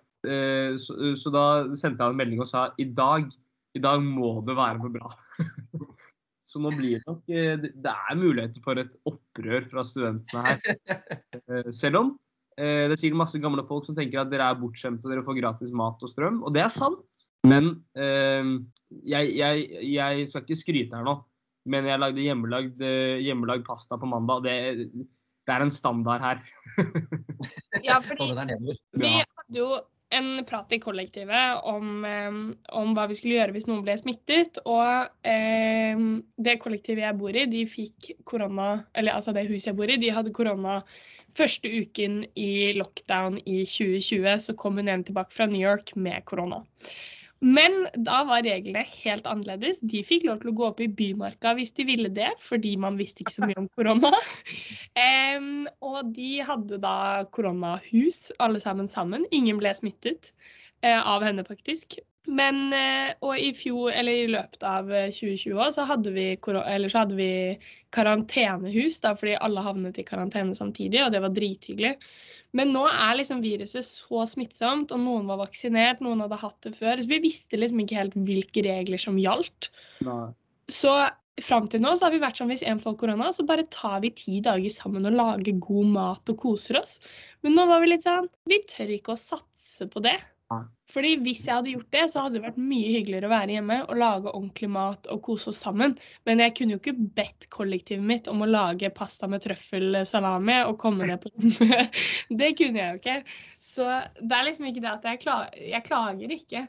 Så, 0.82 0.96
så 1.16 1.30
da 1.32 1.44
sendte 1.78 2.04
jeg 2.04 2.12
en 2.12 2.18
melding 2.18 2.40
og 2.42 2.48
sa 2.50 2.64
i 2.82 2.84
dag, 2.84 3.30
i 3.78 3.80
dag 3.80 4.02
må 4.04 4.42
det 4.48 4.56
være 4.58 4.80
noe 4.82 4.90
bra. 4.92 5.12
så 6.50 6.60
nå 6.60 6.72
blir 6.74 6.98
det 6.98 7.06
nok 7.08 7.22
det- 7.28 7.86
er 7.86 8.18
muligheter 8.18 8.64
for 8.66 8.82
et 8.82 8.96
opprør 9.08 9.68
fra 9.70 9.84
studentene 9.86 10.44
her. 10.44 11.72
Selv 11.82 12.02
om 12.02 12.10
det 12.58 12.96
er 12.96 13.00
sikkert 13.00 13.22
masse 13.22 13.40
gamle 13.42 13.62
folk 13.70 13.86
som 13.86 13.98
tenker 13.98 14.24
at 14.24 14.32
dere 14.32 14.48
er 14.50 14.58
bortskjemte 14.58 15.06
og 15.06 15.12
dere 15.14 15.26
får 15.26 15.38
gratis 15.38 15.74
mat 15.78 16.02
og 16.02 16.10
strøm. 16.10 16.40
Og 16.42 16.56
det 16.56 16.64
er 16.66 16.74
sant. 16.74 17.26
Men 17.46 17.70
eh, 17.94 18.54
jeg, 19.06 19.34
jeg, 19.38 19.68
jeg 19.94 20.30
skal 20.32 20.46
ikke 20.46 20.62
skryte 20.64 20.98
her 20.98 21.06
nå. 21.06 21.20
Men 21.68 21.88
jeg 21.90 22.00
lagde 22.00 22.24
hjemmelagd, 22.24 22.82
eh, 22.82 23.20
hjemmelagd 23.26 23.68
pasta 23.68 24.00
på 24.00 24.10
mandag. 24.10 24.48
Det, 24.48 24.90
det 25.48 25.56
er 25.56 25.66
en 25.66 25.74
standard 25.74 26.26
her. 26.26 26.42
Ja, 27.86 28.00
fordi 28.02 28.34
vi 28.98 29.10
hadde 29.12 29.54
jo 29.54 29.68
en 30.10 30.40
prat 30.48 30.72
i 30.74 30.80
kollektivet 30.82 31.60
om, 31.68 32.06
eh, 32.08 32.38
om 32.80 32.94
hva 32.96 33.06
vi 33.12 33.18
skulle 33.18 33.36
gjøre 33.38 33.54
hvis 33.56 33.68
noen 33.70 33.84
ble 33.86 33.98
smittet. 34.00 34.60
Og 34.66 35.28
eh, 35.28 36.02
det 36.48 36.58
kollektivet 36.64 37.04
jeg 37.06 37.20
bor 37.20 37.36
i, 37.36 37.46
de 37.52 37.66
fikk 37.70 38.14
korona 38.28 38.88
Eller 38.98 39.18
altså 39.18 39.36
det 39.36 39.46
huset 39.52 39.72
jeg 39.72 39.78
bor 39.78 39.92
i, 39.92 40.00
de 40.02 40.14
hadde 40.16 40.34
korona 40.36 40.80
første 41.38 41.70
uken 41.70 42.24
i 42.40 42.74
lockdown 42.78 43.38
i 43.46 43.62
2020. 43.66 44.34
Så 44.48 44.58
kom 44.60 44.80
hun 44.80 44.90
igjen 44.90 45.06
tilbake 45.08 45.36
fra 45.36 45.48
New 45.50 45.62
York 45.62 45.96
med 45.96 46.26
korona. 46.30 46.64
Men 47.40 47.84
da 47.94 48.24
var 48.26 48.42
reglene 48.42 48.82
helt 49.04 49.28
annerledes. 49.30 49.80
De 49.86 50.02
fikk 50.06 50.26
lov 50.26 50.40
til 50.42 50.52
å 50.52 50.56
gå 50.58 50.66
opp 50.72 50.80
i 50.82 50.90
Bymarka 50.90 51.54
hvis 51.58 51.76
de 51.78 51.86
ville 51.86 52.10
det, 52.10 52.32
fordi 52.42 52.74
man 52.82 52.98
visste 52.98 53.22
ikke 53.22 53.36
så 53.36 53.46
mye 53.46 53.62
om 53.62 53.72
korona. 53.78 54.14
Um, 54.98 55.68
og 55.86 56.08
de 56.16 56.40
hadde 56.42 56.80
da 56.82 57.22
koronahus, 57.30 58.32
alle 58.42 58.58
sammen 58.58 58.88
sammen. 58.90 59.28
Ingen 59.30 59.60
ble 59.62 59.70
smittet 59.78 60.32
eh, 60.82 60.98
av 60.98 61.22
henne, 61.22 61.46
faktisk. 61.46 62.00
Men 62.28 62.74
eh, 62.76 63.14
og 63.24 63.40
i 63.40 63.54
fjor, 63.56 63.92
eller 63.96 64.24
i 64.26 64.32
løpet 64.32 64.64
av 64.68 64.90
eh, 64.92 65.12
2020 65.16 65.54
også, 65.56 65.76
så 65.78 65.86
hadde 65.88 66.12
vi, 66.16 66.26
eller 66.36 66.92
så 66.92 67.06
hadde 67.06 67.20
vi 67.20 67.30
karantenehus, 67.96 69.00
da, 69.04 69.14
fordi 69.16 69.38
alle 69.40 69.64
havnet 69.64 70.00
i 70.02 70.06
karantene 70.08 70.58
samtidig, 70.58 71.06
og 71.06 71.14
det 71.16 71.22
var 71.24 71.36
drithyggelig. 71.36 71.94
Men 72.58 72.74
nå 72.76 72.84
er 72.90 73.16
liksom 73.20 73.40
viruset 73.44 73.86
så 73.86 74.26
smittsomt, 74.28 74.92
og 74.92 75.04
noen 75.04 75.32
var 75.32 75.40
vaksinert, 75.40 76.04
noen 76.04 76.26
hadde 76.26 76.42
hatt 76.42 76.60
det 76.68 76.74
før. 76.76 77.00
Så 77.00 77.12
vi 77.12 77.24
visste 77.24 77.60
liksom 77.60 77.84
ikke 77.84 78.00
helt 78.00 78.20
hvilke 78.28 78.64
regler 78.66 79.02
som 79.02 79.20
gjaldt. 79.22 79.72
Så 80.72 80.94
fram 81.44 81.68
til 81.70 81.84
nå 81.84 81.94
så 81.96 82.08
har 82.08 82.16
vi 82.16 82.22
vært 82.24 82.40
sånn 82.40 82.50
hvis 82.50 82.64
en 82.68 82.82
får 82.82 82.96
korona, 83.00 83.30
så 83.36 83.46
bare 83.48 83.68
tar 83.72 84.02
vi 84.04 84.12
ti 84.18 84.40
dager 84.44 84.74
sammen 84.74 85.06
og 85.08 85.16
lager 85.16 85.60
god 85.64 85.92
mat 85.96 86.32
og 86.34 86.40
koser 86.42 86.80
oss. 86.82 86.98
Men 87.46 87.56
nå 87.56 87.68
var 87.70 87.84
vi 87.84 87.92
litt 87.94 88.08
sånn 88.08 88.28
Vi 88.50 88.64
tør 88.68 88.96
ikke 88.96 89.14
å 89.14 89.22
satse 89.22 89.88
på 89.92 90.04
det. 90.04 90.18
Fordi 90.88 91.18
hvis 91.20 91.42
jeg 91.44 91.58
hadde 91.58 91.72
gjort 91.74 91.90
det, 91.92 92.04
så 92.12 92.22
hadde 92.24 92.38
det 92.38 92.44
vært 92.46 92.60
mye 92.64 92.92
hyggeligere 92.94 93.28
å 93.28 93.32
være 93.34 93.56
hjemme 93.58 93.78
og 93.84 94.00
lage 94.00 94.32
ordentlig 94.32 94.70
mat 94.72 95.10
og 95.12 95.20
kose 95.26 95.50
oss 95.52 95.60
sammen. 95.66 95.98
Men 96.28 96.44
jeg 96.44 96.54
kunne 96.56 96.78
jo 96.78 96.80
ikke 96.80 97.10
bedt 97.18 97.50
kollektivet 97.54 98.08
mitt 98.08 98.30
om 98.32 98.46
å 98.46 98.48
lage 98.50 98.94
pasta 98.96 99.28
med 99.28 99.44
trøffelsalami 99.44 100.62
og 100.70 100.80
komme 100.80 101.10
ned 101.10 101.20
på 101.24 101.34
rommet. 101.34 102.00
Det 102.40 102.54
kunne 102.60 102.80
jeg 102.80 102.94
jo 102.94 103.02
ikke. 103.02 103.18
Så 103.60 103.90
det 104.22 104.40
er 104.40 104.48
liksom 104.48 104.70
ikke 104.72 104.86
det 104.86 104.94
at 104.94 105.12
jeg, 105.12 105.22
klager, 105.26 105.62
jeg 105.76 105.88
klager 105.90 106.36
ikke. 106.38 106.64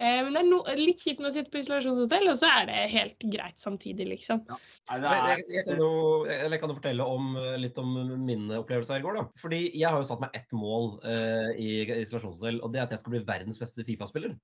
Eh, 0.00 0.20
men 0.24 0.32
det 0.32 0.40
er 0.40 0.48
no 0.48 0.60
litt 0.78 1.02
kjipt 1.04 1.20
med 1.20 1.28
å 1.28 1.34
sitte 1.34 1.52
på 1.52 1.60
isolasjonshotell, 1.60 2.30
og 2.32 2.38
så 2.40 2.48
er 2.48 2.68
det 2.70 2.84
helt 2.94 3.26
greit 3.34 3.60
samtidig, 3.60 4.06
liksom. 4.14 4.40
Nei, 4.48 4.96
er, 4.96 5.16
Jeg, 5.34 5.44
jeg, 5.52 5.66
kan 5.66 5.82
jo, 5.82 5.90
eller 6.24 6.56
jeg 6.56 6.62
kan 6.62 6.72
jo 6.72 6.78
fortelle 6.78 7.08
om, 7.16 7.34
eh, 7.36 7.58
litt 7.60 7.80
om 7.82 7.92
mine 8.24 8.62
opplevelser 8.62 8.96
her 8.96 9.04
i 9.04 9.06
går. 9.06 9.20
da. 9.20 9.26
Fordi 9.42 9.60
Jeg 9.68 9.90
har 9.90 10.00
jo 10.00 10.08
satt 10.08 10.24
meg 10.24 10.40
ett 10.40 10.56
mål 10.56 10.94
eh, 11.04 11.52
i 11.60 11.68
isolasjonshotell, 12.00 12.62
og 12.64 12.72
det 12.72 12.80
er 12.80 12.88
at 12.88 12.96
jeg 12.96 13.02
skal 13.02 13.16
bli 13.16 13.22
verdens 13.28 13.60
beste 13.60 13.84
Fifa-spiller. 13.84 14.34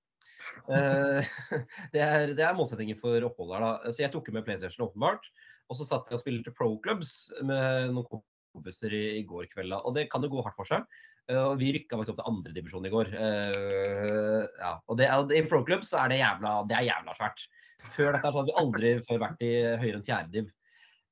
Eh, 0.69 1.35
det, 1.95 2.05
er, 2.05 2.37
det 2.37 2.45
er 2.45 2.57
målsettingen 2.59 3.01
for 3.01 3.29
oppholdet 3.31 3.57
her. 3.57 3.67
da. 3.67 3.93
Så 3.97 4.05
jeg 4.05 4.13
tok 4.13 4.29
med 4.37 4.45
PlayStation 4.45 4.91
åpenbart. 4.91 5.25
Og 5.73 5.81
så 5.81 5.89
satt 5.89 6.13
jeg 6.13 6.19
og 6.19 6.23
spilte 6.23 6.55
pro 6.55 6.75
clubs 6.85 7.17
med 7.43 7.95
noen 7.97 8.23
kompiser 8.55 8.93
i, 8.93 9.07
i 9.19 9.25
går 9.27 9.49
kveld. 9.55 9.73
da. 9.73 9.81
Og 9.89 9.97
det 9.97 10.11
kan 10.13 10.25
jo 10.25 10.37
gå 10.37 10.45
hardt 10.45 10.61
for 10.61 10.69
seg. 10.69 10.85
Eh, 11.31 11.43
og 11.43 11.57
vi 11.61 11.73
rykka 11.75 11.99
faktisk 11.99 12.15
opp 12.15 12.21
til 12.23 12.33
andredivisjon 12.33 12.87
i 12.87 12.93
går. 12.93 13.15
Eh, 13.15 14.43
ja. 14.61 14.75
Og 14.87 15.01
det, 15.01 15.09
I 15.11 15.41
i 15.41 15.47
pro-klubb 15.49 15.87
så 15.87 16.05
er 16.05 16.13
det 16.13 16.21
jævla, 16.23 16.59
det 16.71 16.79
er 16.79 16.91
jævla 16.91 17.17
svært. 17.19 17.47
Før 17.95 18.15
dette 18.15 18.31
hadde 18.31 18.47
vi 18.49 18.61
aldri 18.63 18.93
før 19.09 19.25
vært 19.25 19.43
i 19.47 19.53
høyere 19.81 19.99
enn 20.01 20.07
fjerdediv. 20.07 20.53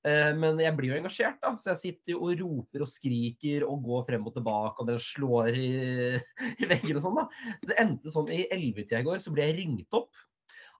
Eh, 0.05 0.31
Men 0.39 0.61
jeg 0.63 0.77
blir 0.79 0.93
jo 0.93 1.01
engasjert, 1.01 1.41
da. 1.43 1.55
Så 1.61 1.73
jeg 1.73 1.83
sitter 1.83 2.21
og 2.21 2.37
roper 2.43 2.85
og 2.87 2.91
skriker 2.91 3.67
og 3.67 3.83
går 3.89 4.07
frem 4.11 4.29
og 4.31 4.37
tilbake, 4.37 4.77
og 4.79 4.91
dere 4.91 5.03
slår 5.03 5.59
i, 5.59 5.73
i 6.63 6.71
veggen 6.71 7.01
og 7.01 7.07
sånn, 7.09 7.19
da. 7.23 7.57
Så 7.59 7.73
det 7.73 7.81
endte 7.83 8.15
sånn 8.15 8.31
i 8.31 8.45
ellevetida 8.55 9.03
i 9.03 9.09
går, 9.09 9.19
så 9.25 9.35
ble 9.35 9.49
jeg 9.51 9.59
ringt 9.63 9.99
opp. 9.99 10.13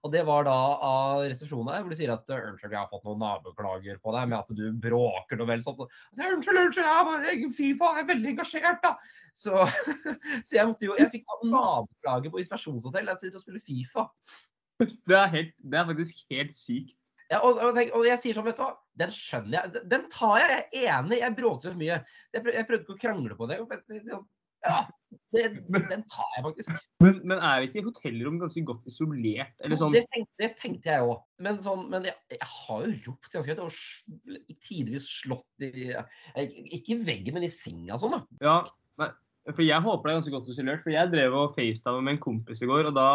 Og 0.05 0.11
det 0.13 0.21
var 0.27 0.45
da 0.45 0.55
av 0.85 1.23
resepsjonen 1.25 1.71
her, 1.73 1.81
hvor 1.81 1.89
de 1.89 1.97
sier 1.97 2.11
at 2.13 2.29
unnskyld, 2.29 2.73
jeg 2.75 2.77
har 2.77 2.89
fått 2.91 3.07
noen 3.07 3.23
naboklager 3.23 3.97
på 4.03 4.11
deg 4.13 4.27
med 4.29 4.37
at 4.37 4.51
du 4.53 4.65
bråker 4.83 5.39
noe 5.39 5.49
vel 5.49 5.63
sånt. 5.65 5.79
Så, 6.13 6.19
jeg, 6.21 6.35
unnskyld, 6.35 6.59
unnskyld, 6.61 6.85
jeg 6.85 6.99
er 6.99 7.07
bare 7.07 7.31
fy 7.33 7.47
Fifa, 7.57 7.89
jeg 7.97 8.03
er 8.03 8.09
veldig 8.11 8.33
engasjert, 8.35 8.83
da. 8.83 8.91
Så, 9.35 9.63
så 10.47 10.51
jeg 10.59 10.67
måtte 10.69 10.85
jo 10.87 10.93
Jeg 10.99 11.09
fikk 11.15 11.33
naboklage 11.49 12.29
på 12.31 12.43
isolasjonshotell. 12.43 13.09
Jeg 13.09 13.23
sitter 13.23 13.41
og 13.41 13.45
spiller 13.47 13.65
Fifa. 13.65 14.05
det, 15.09 15.17
er 15.17 15.33
helt, 15.33 15.57
det 15.65 15.81
er 15.81 15.89
faktisk 15.89 16.21
helt 16.35 16.53
sykt. 16.55 16.95
Ja, 17.31 17.39
og, 17.41 17.57
og, 17.57 17.71
tenk, 17.73 17.89
og 17.97 18.05
jeg 18.05 18.21
sier 18.21 18.37
sånn, 18.37 18.45
vet 18.45 18.59
du 18.59 18.61
hva, 18.61 18.75
den 19.01 19.09
skjønner 19.13 19.57
jeg. 19.57 19.73
Den- 19.73 19.89
Den 19.95 20.03
tar 20.13 20.37
jeg. 20.43 20.49
Jeg 20.75 20.85
er 20.85 20.99
enig, 20.99 21.17
jeg 21.23 21.37
bråkte 21.39 21.71
så 21.73 21.79
mye. 21.79 21.97
Jeg, 22.29 22.43
prøv, 22.45 22.53
jeg 22.53 22.67
prøvde 22.69 22.85
ikke 22.85 22.97
å 22.99 23.01
krangle 23.01 23.37
på 23.39 23.47
det. 23.49 23.57
Ja, 24.65 24.83
det, 25.35 25.43
den 25.69 26.03
tar 26.09 26.29
jeg 26.35 26.45
faktisk. 26.45 26.85
Men, 27.03 27.19
men 27.27 27.39
er 27.39 27.65
ikke 27.65 27.83
hotellrom 27.85 28.39
ganske 28.41 28.63
godt 28.67 28.87
isolert? 28.89 29.53
Eller 29.63 29.79
sånn? 29.79 29.93
Det 29.95 30.05
tenkte, 30.13 30.35
det 30.41 30.51
tenkte 30.59 30.93
jeg 30.93 31.09
òg. 31.09 31.19
Men, 31.45 31.59
sånn, 31.63 31.85
men 31.91 32.07
jeg, 32.07 32.15
jeg 32.33 32.49
har 32.53 32.85
jo 32.85 32.95
ropt 33.09 33.29
ganske 33.33 33.51
høyt 33.51 33.63
og 33.65 34.55
tidvis 34.63 35.11
slått 35.21 35.67
i 35.67 35.91
Ikke 36.77 36.95
i 36.95 37.03
veggen, 37.03 37.35
men 37.37 37.47
i 37.47 37.53
senga 37.53 37.99
sånn, 38.01 38.17
da. 38.17 38.41
Ja, 38.45 38.57
nei, 39.01 39.11
for 39.53 39.61
jeg 39.61 39.85
håper 39.85 40.07
det 40.07 40.13
er 40.13 40.17
ganske 40.17 40.33
godt 40.33 40.47
isolert. 40.49 40.81
For 40.81 40.93
jeg 40.93 41.11
drev 41.11 41.35
og 41.37 41.51
facetime 41.53 42.01
med 42.01 42.15
en 42.15 42.21
kompis 42.23 42.63
i 42.65 42.69
går, 42.69 42.89
og 42.89 42.95
da 42.97 43.09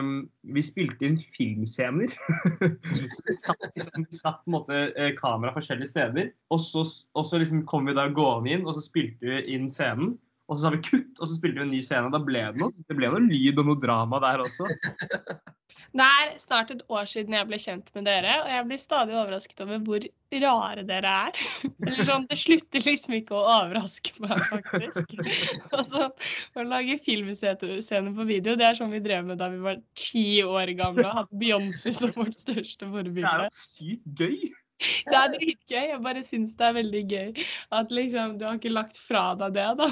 um, 0.00 0.16
Vi 0.56 0.64
spilte 0.66 1.06
inn 1.08 1.16
filmscener. 1.20 2.12
så 3.14 3.28
vi 3.28 3.36
satt, 3.38 3.70
liksom, 3.78 4.08
satt 4.12 4.42
måte 4.50 4.90
eh, 4.90 5.14
kamera 5.16 5.54
forskjellige 5.56 5.92
steder. 5.94 6.34
Og 6.52 6.60
så, 6.64 6.84
og 7.16 7.30
så 7.30 7.40
liksom 7.40 7.64
kom 7.70 7.88
vi 7.88 7.96
da 7.96 8.10
gående 8.12 8.58
inn, 8.58 8.66
og 8.66 8.76
så 8.76 8.84
spilte 8.84 9.30
vi 9.30 9.40
inn 9.54 9.70
scenen. 9.72 10.18
Og 10.50 10.58
så 10.58 10.66
sa 10.66 10.74
vi 10.74 10.82
kutt, 10.82 11.14
og 11.20 11.28
så 11.28 11.36
spilte 11.36 11.60
vi 11.60 11.66
en 11.68 11.72
ny 11.76 11.80
scene. 11.86 12.08
og 12.08 12.14
Da 12.16 12.20
ble 12.26 12.42
det 12.50 12.58
noe, 12.58 12.74
det 12.90 12.98
ble 12.98 13.10
noe 13.12 13.22
lyd 13.22 13.60
og 13.62 13.70
noe 13.70 13.80
drama 13.80 14.18
der 14.26 14.42
også. 14.42 14.66
Det 15.90 16.04
er 16.06 16.36
snart 16.38 16.68
et 16.70 16.82
år 16.92 17.06
siden 17.10 17.34
jeg 17.34 17.46
ble 17.48 17.58
kjent 17.58 17.88
med 17.96 18.04
dere, 18.06 18.36
og 18.44 18.50
jeg 18.52 18.66
blir 18.68 18.78
stadig 18.78 19.16
overrasket 19.18 19.62
over 19.64 19.80
hvor 19.82 20.04
rare 20.44 20.84
dere 20.86 21.14
er. 21.26 21.40
Eller 21.86 22.06
sånn, 22.06 22.26
Det 22.30 22.38
slutter 22.38 22.84
liksom 22.86 23.16
ikke 23.18 23.34
å 23.34 23.42
overraske 23.56 24.14
meg, 24.22 24.44
faktisk. 24.52 25.16
Altså, 25.80 26.10
Å 26.54 26.66
lage 26.66 26.98
filmscener 27.02 28.14
på 28.14 28.28
video, 28.28 28.54
det 28.58 28.68
er 28.68 28.78
sånn 28.78 28.94
vi 28.94 29.02
drev 29.02 29.26
med 29.32 29.42
da 29.42 29.50
vi 29.50 29.58
var 29.64 29.82
ti 29.98 30.24
år 30.46 30.74
gamle 30.78 31.08
og 31.08 31.22
hadde 31.22 31.42
Beyoncé 31.42 31.94
som 31.96 32.14
vårt 32.14 32.38
største 32.38 32.86
Det 32.86 33.26
er 33.26 33.46
jo 33.48 33.50
sykt 33.58 34.22
gøy. 34.22 34.50
Det 34.80 35.16
er 35.18 35.32
dritgøy. 35.34 35.84
Jeg 35.90 36.00
bare 36.04 36.24
syns 36.26 36.54
det 36.58 36.66
er 36.66 36.76
veldig 36.78 37.02
gøy 37.10 37.44
at 37.78 37.92
liksom 37.94 38.38
du 38.40 38.46
har 38.48 38.58
ikke 38.60 38.72
lagt 38.72 39.00
fra 39.04 39.30
deg 39.40 39.58
det, 39.58 39.68
da. 39.80 39.90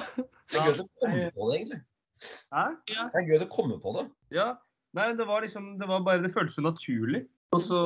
Det 0.48 0.60
er 0.60 0.70
gøy 0.70 0.82
å 0.82 0.88
komme 1.02 1.30
på 1.34 1.48
det, 1.50 1.58
egentlig. 1.58 1.80
Hæ? 2.54 2.64
Det 2.88 3.20
er 3.20 3.26
gøy 3.28 3.42
å 3.44 3.50
komme 3.52 3.80
på 3.82 3.94
det. 3.98 4.06
Ja. 4.34 4.52
Nei, 4.96 5.10
det 5.14 5.26
var 5.28 5.44
liksom 5.44 5.74
Det 5.78 5.84
var 5.84 6.00
bare 6.00 6.22
Det 6.24 6.32
føltes 6.32 6.56
så 6.56 6.64
naturlig. 6.64 7.26
Og 7.52 7.60
så 7.64 7.80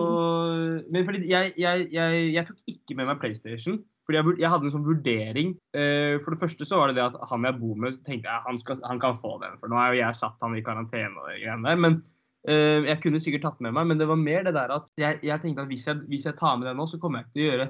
Men 0.91 1.05
fordi 1.07 1.27
jeg, 1.31 1.53
jeg, 1.59 1.88
jeg, 1.93 2.29
jeg 2.35 2.47
tok 2.47 2.71
ikke 2.71 2.97
med 2.99 3.11
meg 3.11 3.21
PlayStation. 3.23 3.83
Fordi 4.07 4.19
jeg, 4.19 4.38
jeg 4.43 4.51
hadde 4.51 4.67
en 4.67 4.75
sånn 4.75 4.87
vurdering. 4.87 5.53
Eh, 5.79 6.17
for 6.23 6.35
det 6.35 6.41
første 6.41 6.67
så 6.67 6.81
var 6.81 6.91
det 6.91 6.99
det 6.99 7.05
at 7.05 7.21
han 7.31 7.47
jeg 7.47 7.59
bor 7.61 7.77
med, 7.79 8.01
tenkte 8.07 8.31
jeg 8.31 8.47
han, 8.47 8.59
skal, 8.59 8.81
han 8.87 9.03
kan 9.03 9.19
få 9.23 9.37
den. 9.43 9.55
For 9.61 9.71
nå 9.71 9.79
er 9.79 9.93
jo 9.93 10.01
jeg 10.01 10.19
satt 10.19 10.43
han 10.43 10.57
i 10.59 10.65
karantene 10.67 11.23
og 11.23 11.29
greiene 11.31 11.69
der. 11.69 11.79
Men 11.85 12.01
jeg 12.42 12.98
kunne 13.05 13.20
sikkert 13.22 13.44
tatt 13.46 13.61
med 13.62 13.74
meg. 13.76 13.87
Men 13.87 14.00
det 14.00 14.09
var 14.11 14.18
mer 14.18 14.42
det 14.42 14.55
der 14.57 14.72
at 14.74 14.88
jeg, 14.98 15.20
jeg 15.22 15.42
tenkte 15.42 15.62
at 15.62 15.70
hvis 15.70 15.85
jeg, 15.87 16.00
hvis 16.11 16.24
jeg 16.26 16.35
tar 16.40 16.57
med 16.59 16.66
den 16.66 16.81
nå, 16.81 16.88
så 16.90 16.98
kommer 16.98 17.20
jeg 17.20 17.28
ikke 17.28 17.37
til 17.37 17.44
å 17.44 17.50
gjøre 17.52 17.68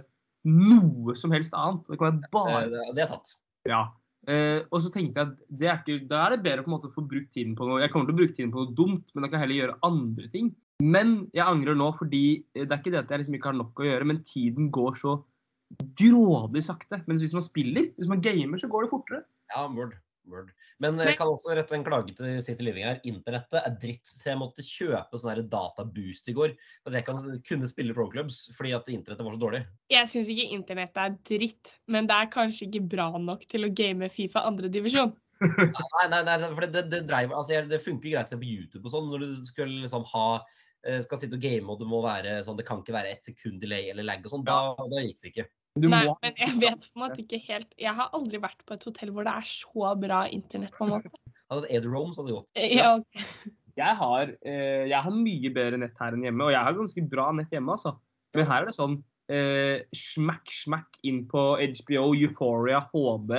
noe 0.48 1.16
som 1.18 1.34
helst 1.34 1.54
annet. 1.54 1.84
Det 1.90 1.98
kan 2.00 2.16
jeg 2.16 2.32
bare 2.34 2.62
Det, 2.72 2.86
det 2.96 3.04
er 3.04 3.10
sant. 3.12 3.36
ja. 3.68 3.82
Eh, 4.30 4.60
og 4.70 4.84
så 4.84 4.90
tenkte 4.94 5.18
jeg 5.18 5.32
at 5.32 5.40
det 5.50 5.66
er 5.66 5.80
ikke, 5.80 6.06
da 6.06 6.20
er 6.22 6.36
det 6.36 6.44
bedre 6.44 6.62
på 6.62 6.70
en 6.70 6.76
måte 6.76 6.86
å 6.86 6.94
få 6.94 7.02
brukt 7.10 7.32
tiden 7.34 7.56
på 7.58 7.66
noe 7.66 7.80
Jeg 7.82 7.90
kommer 7.90 8.06
til 8.06 8.14
å 8.14 8.18
bruke 8.20 8.36
tiden 8.36 8.52
på 8.54 8.60
noe 8.62 8.74
dumt, 8.78 9.08
men 9.10 9.24
da 9.24 9.30
kan 9.30 9.40
jeg 9.40 9.48
heller 9.48 9.58
gjøre 9.58 9.80
andre 9.88 10.28
ting. 10.30 10.52
Men 10.82 11.10
jeg 11.34 11.42
angrer 11.42 11.74
nå 11.78 11.88
fordi 11.98 12.22
eh, 12.54 12.62
det 12.62 12.70
er 12.70 12.78
ikke 12.78 12.94
det 12.94 13.00
at 13.02 13.10
jeg 13.10 13.22
liksom 13.22 13.38
ikke 13.38 13.50
har 13.50 13.58
nok 13.58 13.82
å 13.82 13.88
gjøre, 13.88 14.08
men 14.12 14.22
tiden 14.26 14.70
går 14.74 14.94
så 15.00 15.16
grådig 15.98 16.62
sakte. 16.62 17.00
Mens 17.10 17.24
hvis 17.24 17.34
man 17.34 17.44
spiller, 17.44 17.90
hvis 17.98 18.10
man 18.10 18.22
gamer, 18.22 18.62
så 18.62 18.70
går 18.70 18.86
det 18.86 18.92
fortere. 18.92 19.22
Ja, 19.50 19.66
word. 19.74 19.98
Word. 20.30 20.50
Men 20.82 20.98
jeg 21.02 21.16
kan 21.18 21.30
også 21.30 21.54
rette 21.56 21.74
en 21.76 21.84
klage 21.86 22.14
til 22.18 22.38
City 22.44 22.64
Living 22.66 22.86
her. 22.86 23.00
Internettet 23.08 23.58
er 23.60 23.74
dritt. 23.82 24.04
Så 24.08 24.30
jeg 24.30 24.40
måtte 24.40 24.64
kjøpe 24.66 25.20
sånn 25.20 25.42
databoost 25.52 26.30
i 26.30 26.36
går. 26.36 26.54
For 26.82 26.92
at 26.92 27.00
jeg 27.00 27.08
kan 27.08 27.40
kunne 27.48 27.70
spille 27.70 27.96
pro 27.96 28.08
clubs 28.12 28.44
fordi 28.56 28.74
at 28.76 28.88
internettet 28.92 29.26
var 29.26 29.36
så 29.36 29.42
dårlig. 29.42 29.64
Jeg 29.92 30.10
syns 30.10 30.30
ikke 30.32 30.48
internettet 30.56 31.02
er 31.04 31.18
dritt, 31.32 31.74
men 31.90 32.08
det 32.10 32.18
er 32.18 32.32
kanskje 32.32 32.68
ikke 32.68 32.86
bra 32.96 33.10
nok 33.18 33.46
til 33.50 33.68
å 33.68 33.74
game 33.82 34.08
Fifa 34.12 34.46
andredivisjon. 34.48 35.14
Nei, 35.42 36.06
nei, 36.10 36.22
nei, 36.22 36.36
for 36.54 36.66
det, 36.70 36.84
det, 36.92 37.00
dreiv, 37.08 37.32
altså, 37.34 37.62
det 37.66 37.80
funker 37.82 38.12
greit 38.12 38.30
på 38.30 38.46
YouTube 38.46 38.86
og 38.86 38.92
sånn 38.94 39.08
når 39.10 39.24
du 39.24 39.46
skal 39.48 39.72
liksom 39.72 40.04
ha 40.12 40.26
eh, 40.86 41.00
skal 41.02 41.18
sitte 41.18 41.34
og 41.34 41.42
game 41.42 41.66
og 41.66 41.80
det 41.80 41.88
må 41.90 41.98
være 42.04 42.36
sånn, 42.46 42.58
det 42.60 42.66
kan 42.68 42.82
ikke 42.82 42.94
være 42.94 43.16
ett 43.16 43.26
sekund 43.26 43.58
delay 43.62 43.90
eller 43.90 44.06
lag 44.06 44.22
og 44.22 44.30
sånn. 44.30 44.46
Da, 44.46 44.60
da 44.78 45.02
gikk 45.02 45.18
det 45.18 45.32
ikke. 45.32 45.48
Du 45.80 45.88
Nei, 45.88 46.02
må- 46.04 46.18
men 46.20 46.34
jeg 46.36 46.58
vet 46.60 46.82
på 46.84 46.98
en 46.98 47.00
måte 47.00 47.22
ikke 47.22 47.38
helt 47.46 47.70
Jeg 47.80 47.94
har 47.96 48.10
aldri 48.12 48.36
vært 48.42 48.60
på 48.68 48.74
et 48.76 48.82
hotell 48.84 49.12
hvor 49.14 49.24
det 49.24 49.32
er 49.32 49.46
så 49.48 49.92
bra 49.96 50.18
internett, 50.28 50.74
på 50.76 50.84
en 50.84 50.90
måte. 50.98 51.12
Hadde 51.52 51.64
det 51.64 51.78
Ederome, 51.78 52.12
så 52.12 52.20
hadde 52.22 52.32
det 52.32 52.36
gått. 52.38 52.52
Ja, 52.76 52.90
ok. 52.98 53.54
jeg, 53.80 53.96
har, 54.02 54.34
eh, 54.44 54.84
jeg 54.88 55.00
har 55.06 55.16
mye 55.16 55.52
bedre 55.52 55.80
nett 55.80 55.96
her 56.00 56.16
enn 56.16 56.24
hjemme, 56.24 56.44
og 56.46 56.52
jeg 56.54 56.64
har 56.68 56.76
ganske 56.76 57.04
bra 57.12 57.26
nett 57.36 57.52
hjemme, 57.52 57.74
altså. 57.76 57.94
Men 58.36 58.48
her 58.48 58.62
er 58.62 58.70
det 58.70 58.76
sånn 58.76 58.94
eh, 59.32 59.82
smack, 59.96 60.48
smack 60.52 60.96
inn 61.08 61.26
på 61.28 61.42
HBO, 61.60 62.06
Euphoria, 62.16 62.80
HD. 62.92 63.34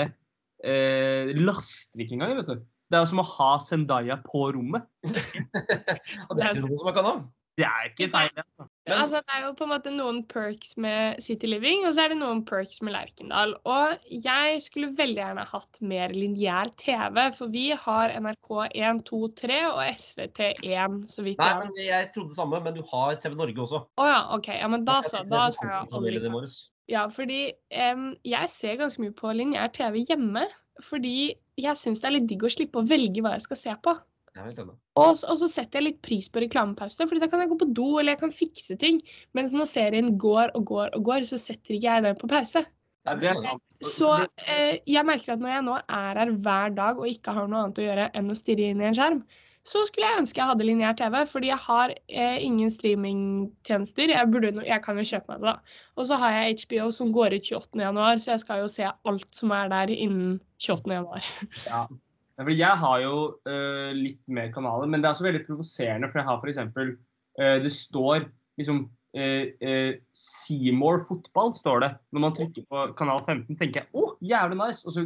Eh, 0.64 1.34
laster 1.38 2.06
ikke 2.06 2.18
engang, 2.18 2.38
vet 2.42 2.52
du. 2.54 2.62
Det 2.90 3.00
er 3.00 3.06
jo 3.06 3.10
som 3.14 3.24
å 3.24 3.30
ha 3.30 3.50
Zendaya 3.66 4.20
på 4.26 4.46
rommet. 4.54 4.86
Og 6.30 6.38
det 6.38 6.46
er 6.46 6.54
ikke 6.54 6.66
noe 6.68 6.78
som 6.78 6.90
man 6.90 6.98
kan 6.98 7.10
ha. 7.10 7.16
Det 7.58 7.66
er 7.68 7.90
ikke 7.92 8.08
feil. 8.10 8.30
altså. 8.34 8.66
Men- 8.88 8.98
Altså, 8.98 9.16
det 9.22 9.34
er 9.38 9.44
jo 9.46 9.52
på 9.54 9.64
en 9.64 9.70
måte 9.70 9.92
noen 9.94 10.24
perks 10.28 10.76
med 10.78 11.22
City 11.22 11.46
Living, 11.46 11.86
og 11.86 11.94
så 11.94 12.04
er 12.04 12.08
det 12.10 12.18
noen 12.18 12.44
perks 12.46 12.82
med 12.82 12.94
Lerkendal. 12.96 13.54
Og 13.66 13.98
jeg 14.10 14.62
skulle 14.62 14.90
veldig 14.98 15.16
gjerne 15.22 15.46
hatt 15.46 15.82
mer 15.82 16.10
lineær 16.10 16.72
TV, 16.76 17.32
for 17.38 17.48
vi 17.54 17.70
har 17.70 18.10
NRK1, 18.10 19.04
2, 19.06 19.28
3 19.38 19.60
og 19.70 19.84
SVT1, 19.94 21.08
så 21.14 21.24
vidt 21.24 21.38
jeg 21.38 21.56
Nei, 21.60 21.64
men 21.68 21.72
jeg 21.78 22.10
trodde 22.14 22.30
det 22.34 22.38
samme, 22.38 22.64
men 22.64 22.74
du 22.74 22.82
har 22.92 23.16
TV 23.22 23.36
Norge 23.36 23.56
også. 23.68 23.84
Å 23.98 24.10
ja, 24.10 24.20
OK. 24.36 24.48
Ja, 24.48 24.68
men 24.68 24.86
da 24.86 25.02
så. 25.02 25.24
Da 25.30 25.50
skal 25.52 25.70
jeg 25.70 25.88
aldri. 25.92 26.48
Ja, 26.90 27.06
fordi 27.08 27.54
um, 27.94 28.16
jeg 28.26 28.50
ser 28.50 28.76
ganske 28.82 29.00
mye 29.00 29.14
på 29.16 29.32
lineær 29.32 29.72
TV 29.72 30.04
hjemme. 30.10 30.48
Fordi 30.82 31.34
jeg 31.62 31.78
syns 31.78 32.02
det 32.02 32.10
er 32.10 32.16
litt 32.18 32.28
digg 32.28 32.44
å 32.44 32.50
slippe 32.50 32.82
å 32.82 32.88
velge 32.90 33.22
hva 33.22 33.36
jeg 33.38 33.46
skal 33.46 33.58
se 33.60 33.76
på. 33.86 33.94
Og, 34.98 35.20
og 35.30 35.36
så 35.42 35.50
setter 35.52 35.80
jeg 35.80 35.88
litt 35.88 36.00
pris 36.06 36.30
på 36.32 36.42
reklamepause, 36.42 37.06
fordi 37.10 37.22
da 37.22 37.30
kan 37.30 37.44
jeg 37.44 37.52
gå 37.52 37.58
på 37.62 37.70
do 37.78 37.90
eller 38.00 38.16
jeg 38.16 38.24
kan 38.24 38.34
fikse 38.34 38.78
ting. 38.82 39.02
Mens 39.38 39.54
når 39.54 39.70
serien 39.70 40.16
går 40.22 40.56
og 40.58 40.66
går 40.72 40.96
og 40.98 41.06
går, 41.10 41.28
så 41.30 41.38
setter 41.42 41.78
ikke 41.78 41.86
jeg 41.90 42.06
den 42.08 42.18
på 42.18 42.30
pause. 42.32 42.64
Så 43.84 44.10
eh, 44.48 44.80
jeg 44.88 45.06
merker 45.06 45.36
at 45.36 45.42
når 45.44 45.58
jeg 45.58 45.64
nå 45.68 45.80
er 45.82 46.20
her 46.22 46.36
hver 46.46 46.76
dag 46.76 47.02
og 47.02 47.10
ikke 47.10 47.34
har 47.36 47.50
noe 47.52 47.66
annet 47.66 47.82
å 47.82 47.88
gjøre 47.88 48.12
enn 48.16 48.32
å 48.32 48.38
stirre 48.38 48.70
inn 48.72 48.82
i 48.82 48.88
en 48.90 48.96
skjerm, 48.98 49.20
så 49.68 49.80
skulle 49.88 50.08
jeg 50.10 50.20
ønske 50.20 50.42
jeg 50.42 50.50
hadde 50.50 50.66
lineær 50.68 50.96
TV, 51.00 51.18
fordi 51.30 51.50
jeg 51.50 51.64
har 51.66 51.94
eh, 51.94 52.38
ingen 52.44 52.72
streamingtjenester. 52.72 54.12
Jeg, 54.12 54.32
burde, 54.32 54.52
jeg 54.68 54.84
kan 54.84 55.00
jo 55.00 55.06
kjøpe 55.08 55.32
meg 55.32 55.44
det, 55.44 55.54
da. 55.54 55.78
Og 55.96 56.10
så 56.10 56.18
har 56.20 56.36
jeg 56.36 56.58
HBO 56.66 56.90
som 56.96 57.14
går 57.16 57.38
ut 57.38 57.52
28.1, 57.62 58.24
så 58.24 58.34
jeg 58.34 58.44
skal 58.44 58.64
jo 58.64 58.72
se 58.72 58.90
alt 58.92 59.38
som 59.38 59.54
er 59.56 59.72
der 59.72 59.94
innen 59.96 60.42
28.1. 60.64 61.30
Ja. 61.68 61.86
Fordi 62.40 62.58
Jeg 62.58 62.82
har 62.82 63.00
jo 63.04 63.16
uh, 63.46 63.92
litt 63.94 64.22
mer 64.28 64.52
kanaler, 64.54 64.90
men 64.90 65.02
det 65.02 65.08
er 65.08 65.16
også 65.16 65.28
veldig 65.28 65.46
provoserende. 65.46 66.10
For 66.10 66.22
jeg 66.22 66.30
har 66.30 66.42
f.eks. 66.42 66.94
Uh, 67.38 67.58
det 67.64 67.72
står 67.74 68.28
liksom 68.60 68.86
uh, 69.18 69.46
uh, 69.70 69.92
Seymour 70.18 71.04
fotball, 71.08 71.54
står 71.54 71.84
det. 71.86 71.92
Når 72.12 72.26
man 72.26 72.38
trykker 72.38 72.66
på 72.70 72.86
kanal 72.98 73.22
15, 73.22 73.58
tenker 73.60 73.84
jeg 73.84 73.90
å, 73.94 74.16
jævlig 74.26 74.60
nice! 74.62 74.86
Og 74.88 74.98
så 74.98 75.06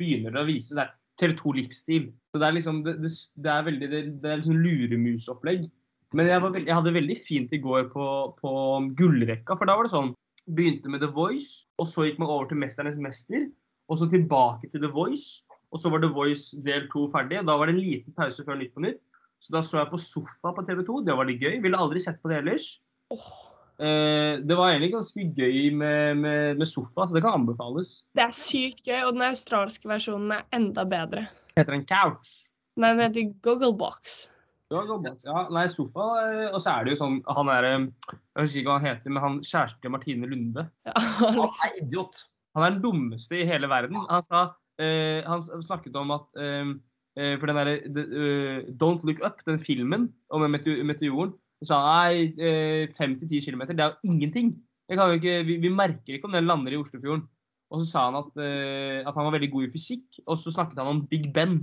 begynner 0.00 0.32
det 0.32 0.44
å 0.44 0.48
vise 0.48 0.78
seg 0.78 0.94
TV2 1.20 1.56
Livsstil. 1.60 2.10
Så 2.32 2.40
det 2.40 2.48
er 2.48 2.56
liksom 2.56 2.82
det, 2.84 2.98
det, 3.04 3.12
det 3.44 3.52
er 3.52 3.66
veldig 3.68 3.90
det, 3.92 4.02
det 4.22 4.30
er 4.30 4.40
liksom 4.40 4.62
luremusopplegg. 4.64 5.66
Men 6.16 6.30
jeg, 6.30 6.42
veld, 6.42 6.62
jeg 6.68 6.76
hadde 6.76 6.94
veldig 6.94 7.16
fint 7.18 7.52
i 7.52 7.60
går 7.60 7.88
på, 7.92 8.06
på 8.40 8.52
gullrekka, 8.98 9.56
for 9.56 9.68
da 9.68 9.76
var 9.76 9.88
det 9.88 9.96
sånn 9.96 10.14
Begynte 10.46 10.86
med 10.86 11.00
The 11.02 11.08
Voice, 11.10 11.64
og 11.82 11.88
så 11.90 12.04
gikk 12.06 12.20
man 12.22 12.30
over 12.30 12.46
til 12.46 12.60
Mesternes 12.60 13.00
mester, 13.02 13.48
og 13.90 13.98
så 13.98 14.06
tilbake 14.06 14.68
til 14.70 14.84
The 14.84 14.92
Voice. 14.94 15.42
Og 15.76 15.82
så 15.82 15.90
var 15.92 16.00
The 16.00 16.08
Voice 16.16 16.56
del 16.64 16.86
to 16.92 17.04
ferdig. 17.12 17.42
og 17.42 17.50
Da 17.50 17.56
var 17.60 17.68
det 17.68 17.76
en 17.76 17.82
liten 17.84 18.16
pause 18.16 18.44
før 18.46 18.56
Nytt 18.62 18.72
på 18.76 18.84
Nytt. 18.86 19.02
Så 19.44 19.52
da 19.52 19.60
så 19.60 19.76
jeg 19.82 19.90
på 19.92 19.98
Sofa 20.00 20.54
på 20.56 20.64
TV 20.64 20.80
2. 20.86 21.02
Det 21.04 21.16
var 21.18 21.28
litt 21.28 21.42
gøy. 21.44 21.58
Ville 21.60 21.76
aldri 21.76 22.00
sett 22.00 22.16
på 22.22 22.30
det 22.32 22.38
ellers. 22.40 22.70
Eh, 23.76 24.38
det 24.40 24.56
var 24.56 24.70
egentlig 24.72 24.94
ganske 24.94 25.26
gøy 25.36 25.58
med, 25.76 26.16
med, 26.22 26.56
med 26.62 26.68
Sofa, 26.70 27.04
så 27.04 27.12
det 27.18 27.20
kan 27.26 27.36
anbefales. 27.42 27.90
Det 28.16 28.24
er 28.24 28.32
sykt 28.32 28.86
gøy, 28.88 29.02
og 29.04 29.12
den 29.18 29.26
australske 29.28 29.90
versjonen 29.90 30.32
er 30.38 30.46
enda 30.56 30.86
bedre. 30.88 31.26
Heter 31.58 31.76
en 31.76 31.84
couch. 31.88 32.30
Nei, 32.80 32.94
den 32.96 33.04
heter 33.04 33.28
Gogglebox. 33.44 34.16
Gogglebox. 34.72 35.20
ja, 35.28 35.42
nei, 35.52 35.66
Sofa. 35.70 36.06
eh, 36.24 36.46
Og 36.56 36.62
så 36.64 36.72
er 36.72 36.84
det 36.88 36.96
jo 36.96 36.98
sånn 37.04 37.20
Han 37.36 37.48
er 37.54 37.66
eh, 37.68 37.84
Jeg 38.16 38.40
husker 38.40 38.58
ikke 38.62 38.72
hva 38.72 38.78
han 38.80 38.88
heter, 38.88 39.12
men 39.14 39.22
han 39.22 39.36
kjæresten 39.46 39.84
til 39.84 39.92
Martine 39.94 40.26
Lunde. 40.32 40.64
Ja, 40.88 40.96
Han 41.20 41.36
liksom. 41.38 41.60
er 41.68 41.76
idiot. 41.84 42.24
Han 42.56 42.64
er 42.66 42.72
den 42.74 42.82
dummeste 42.88 43.36
i 43.42 43.44
hele 43.46 43.68
verden. 43.68 44.00
Han, 44.08 44.24
sa, 44.32 44.46
han 44.78 45.42
snakket 45.64 45.96
om 45.96 46.10
at 46.12 46.40
eh, 46.42 46.72
eh, 47.16 47.34
For 47.40 47.48
den 47.48 47.56
derre 47.56 47.76
eh, 47.80 48.66
Don't 48.76 49.04
Look 49.08 49.22
Up, 49.24 49.40
den 49.46 49.60
filmen 49.62 50.10
om 50.28 50.44
meteoren, 50.50 51.32
han 51.56 51.68
sa 51.70 51.78
nei, 51.86 52.34
eh, 52.36 52.84
5-10 52.92 53.46
km, 53.46 53.64
det 53.72 53.80
er 53.80 53.94
jo 53.94 54.12
ingenting. 54.12 54.52
Ikke, 54.92 55.40
vi, 55.48 55.56
vi 55.62 55.72
merker 55.72 56.18
ikke 56.18 56.28
om 56.28 56.36
den 56.36 56.46
lander 56.46 56.74
i 56.74 56.78
Oslofjorden. 56.78 57.24
Og 57.74 57.82
så 57.82 57.88
sa 57.88 58.04
han 58.06 58.18
at, 58.20 58.36
eh, 58.38 59.00
at 59.02 59.16
han 59.16 59.26
var 59.26 59.34
veldig 59.34 59.50
god 59.54 59.66
i 59.66 59.72
fysikk, 59.72 60.20
og 60.26 60.38
så 60.38 60.52
snakket 60.54 60.78
han 60.78 60.92
om 60.92 61.02
Big 61.10 61.32
Ben. 61.34 61.58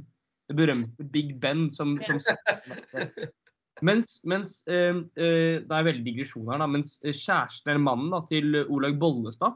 Det 0.49 0.57
berømte 0.57 1.05
Big 1.13 1.37
Ben 1.39 1.69
som, 1.71 1.95
som 2.03 2.19
Mens, 3.87 4.19
mens 4.27 4.61
eh, 4.67 4.95
eh, 5.17 5.61
Det 5.63 5.71
er 5.71 5.85
veldig 5.87 6.03
digresjon 6.05 6.51
her, 6.51 6.59
da. 6.61 6.67
Mens 6.67 6.97
kjæresten 6.99 7.71
eller 7.71 7.83
mannen 7.83 8.11
da, 8.13 8.19
til 8.27 8.59
Olaug 8.67 8.99
Bollestad 8.99 9.55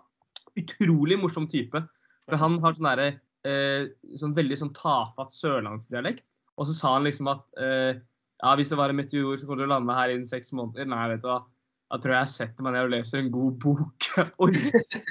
Utrolig 0.58 1.20
morsom 1.20 1.46
type. 1.52 1.84
For 2.28 2.40
han 2.40 2.58
har 2.64 2.78
sånn 2.78 2.88
derre 2.90 3.10
eh, 3.48 3.90
sånn 4.20 4.36
veldig 4.38 4.60
sånn 4.60 4.76
tafatt 4.78 5.36
sørlandsdialekt. 5.36 6.28
Og 6.58 6.68
så 6.68 6.76
sa 6.76 6.96
han 6.96 7.08
liksom 7.08 7.30
at 7.32 7.46
eh, 7.62 8.00
ja, 8.44 8.56
hvis 8.58 8.70
det 8.70 8.80
var 8.80 8.94
en 8.94 9.00
meteor, 9.00 9.38
så 9.38 9.48
kommer 9.48 9.66
du 9.66 9.72
lande 9.72 9.96
her 9.98 10.14
innen 10.14 10.30
seks 10.30 10.54
måneder. 10.56 10.90
Nei, 10.90 11.06
vet 11.14 11.24
du 11.24 11.30
hva. 11.32 11.44
Da 11.88 11.98
tror 12.04 12.14
jeg 12.14 12.26
jeg 12.26 12.32
setter 12.34 12.66
meg 12.66 12.74
ned 12.76 12.84
og 12.84 12.90
leser 12.92 13.22
en 13.22 13.30
god 13.32 13.60
bok. 13.64 14.08
og 14.44 14.58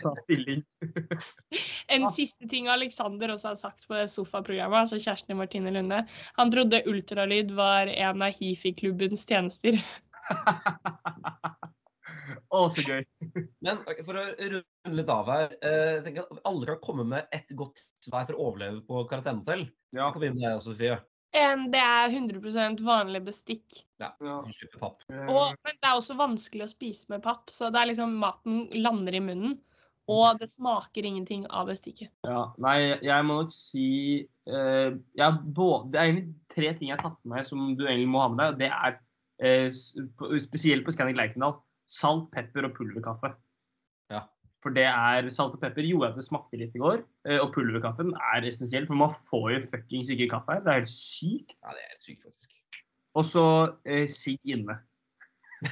tar 0.02 0.18
stilling. 0.24 0.64
En 1.96 2.04
siste 2.12 2.48
ting 2.50 2.66
Alexander 2.68 3.32
også 3.32 3.52
har 3.52 3.58
sagt 3.60 3.86
på 3.88 3.94
det 3.96 4.08
sofaprogrammet, 4.12 4.82
altså 4.82 4.98
kjæresten 5.00 5.32
til 5.32 5.38
Martine 5.38 5.72
Lunde. 5.72 6.02
Han 6.36 6.50
trodde 6.52 6.82
ultralyd 6.90 7.54
var 7.56 7.88
en 7.92 8.24
av 8.26 8.36
hifi-klubbens 8.36 9.24
tjenester. 9.28 9.78
Å, 12.56 12.66
så 12.74 12.84
gøy. 12.84 13.06
Men 13.64 13.82
for 14.06 14.20
å 14.20 14.24
runde 14.38 14.94
litt 14.96 15.12
av 15.12 15.28
her. 15.32 15.52
Eh, 15.60 15.90
jeg 15.96 16.06
tenker 16.06 16.24
at 16.26 16.46
Alle 16.48 16.70
kan 16.70 16.80
komme 16.84 17.06
med 17.08 17.28
et 17.34 17.52
godt 17.58 17.82
vei 18.12 18.22
for 18.22 18.36
å 18.36 18.48
overleve 18.50 18.82
på 18.86 19.04
karantenehotell. 19.10 19.66
Ja. 19.96 20.10
Kom 20.14 20.26
inn 20.26 20.38
med 20.38 20.48
deg, 20.48 20.64
Sofie. 20.64 20.98
En, 21.36 21.66
det 21.72 21.82
er 21.82 22.12
100% 22.14 22.80
vanlig 22.86 23.20
bestikk. 23.26 23.82
ja. 24.00 24.12
ja. 24.24 24.40
papp. 24.80 25.02
Og, 25.10 25.56
men 25.66 25.76
det 25.76 25.88
er 25.88 25.96
også 25.96 26.16
vanskelig 26.16 26.64
å 26.64 26.72
spise 26.72 27.10
med 27.12 27.24
papp, 27.24 27.50
så 27.52 27.68
det 27.72 27.82
er 27.82 27.90
liksom 27.90 28.14
maten 28.22 28.66
lander 28.78 29.18
i 29.18 29.22
munnen. 29.24 29.58
Og 30.06 30.38
det 30.38 30.46
smaker 30.46 31.02
ingenting 31.02 31.48
av 31.50 31.66
bestikket. 31.66 32.12
Ja, 32.22 32.52
nei, 32.62 32.94
jeg 33.02 33.26
må 33.26 33.40
nok 33.40 33.50
si 33.50 33.88
eh, 34.22 34.90
jeg, 34.94 35.38
både, 35.56 35.90
Det 35.90 35.98
er 35.98 36.10
egentlig 36.12 36.36
tre 36.54 36.70
ting 36.78 36.92
jeg 36.92 36.94
har 36.94 37.02
tatt 37.08 37.18
med 37.26 37.48
som 37.48 37.72
du 37.74 37.82
egentlig 37.88 38.12
må 38.12 38.22
ha 38.22 38.28
med 38.30 38.38
deg. 38.38 38.52
og 38.54 38.60
Det 38.60 38.70
er 38.70 39.00
eh, 39.42 40.38
spesielt 40.44 40.86
på 40.86 40.94
Scandic 40.94 41.18
Lerkendal 41.18 41.58
salt, 41.86 42.30
pepper 42.34 42.66
og 42.68 42.74
pulverkaffe. 42.76 43.32
Ja. 44.12 44.24
For 44.64 44.74
det 44.74 44.86
er 44.88 45.28
salt 45.34 45.54
og 45.54 45.62
pepper 45.62 45.86
gjorde 45.86 46.12
at 46.12 46.18
det 46.18 46.26
smakte 46.26 46.58
litt 46.58 46.74
i 46.74 46.82
går. 46.82 47.04
eh, 47.28 47.38
Og 47.38 47.52
pulverkaffen 47.54 48.12
er 48.34 48.46
essensiell, 48.48 48.86
for 48.88 48.98
man 48.98 49.14
får 49.14 49.48
jo 49.54 49.62
fuckings 49.70 50.10
ikke 50.10 50.28
kaffe 50.34 50.56
her. 50.56 50.64
Det 50.64 50.72
er 50.72 50.80
helt 50.82 50.94
sykt. 50.94 51.54
Ja, 51.62 51.74
det 51.76 51.84
er 51.84 51.92
helt 51.94 52.08
sykt, 52.08 52.22
faktisk. 52.26 52.50
Og 53.16 53.24
så 53.24 53.44
eh, 53.86 54.06
sigg 54.10 54.40
inne. 54.44 54.80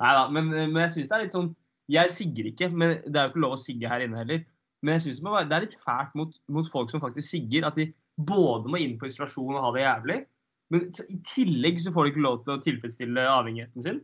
Nei 0.00 0.10
da, 0.16 0.24
men, 0.32 0.48
men 0.50 0.80
jeg 0.84 0.94
syns 0.94 1.10
det 1.10 1.14
er 1.14 1.22
litt 1.22 1.34
sånn 1.34 1.52
Jeg 1.92 2.10
sigger 2.10 2.48
ikke, 2.50 2.68
men 2.74 2.96
det 3.04 3.18
er 3.18 3.28
jo 3.28 3.32
ikke 3.34 3.42
lov 3.44 3.54
å 3.54 3.60
sigge 3.60 3.90
her 3.90 4.02
inne 4.02 4.18
heller. 4.22 4.40
Men 4.84 4.96
jeg 4.96 5.04
synes 5.06 5.20
det, 5.24 5.42
det 5.50 5.56
er 5.56 5.64
litt 5.66 5.76
fælt 5.80 6.16
mot, 6.18 6.32
mot 6.52 6.68
folk 6.72 6.90
som 6.92 7.02
faktisk 7.02 7.28
sigger, 7.36 7.66
at 7.68 7.76
de 7.78 7.90
både 8.16 8.70
må 8.70 8.80
inn 8.80 8.96
på 9.00 9.08
isolasjon 9.08 9.56
og 9.56 9.62
ha 9.64 9.70
det 9.74 9.84
jævlig, 9.84 10.18
men 10.72 10.88
så, 10.94 11.04
i 11.10 11.16
tillegg 11.26 11.80
så 11.82 11.92
får 11.94 12.06
de 12.06 12.12
ikke 12.12 12.24
lov 12.24 12.42
til 12.44 12.54
å 12.54 12.62
tilfredsstille 12.64 13.24
avhengigheten 13.30 13.84
sin. 13.84 14.00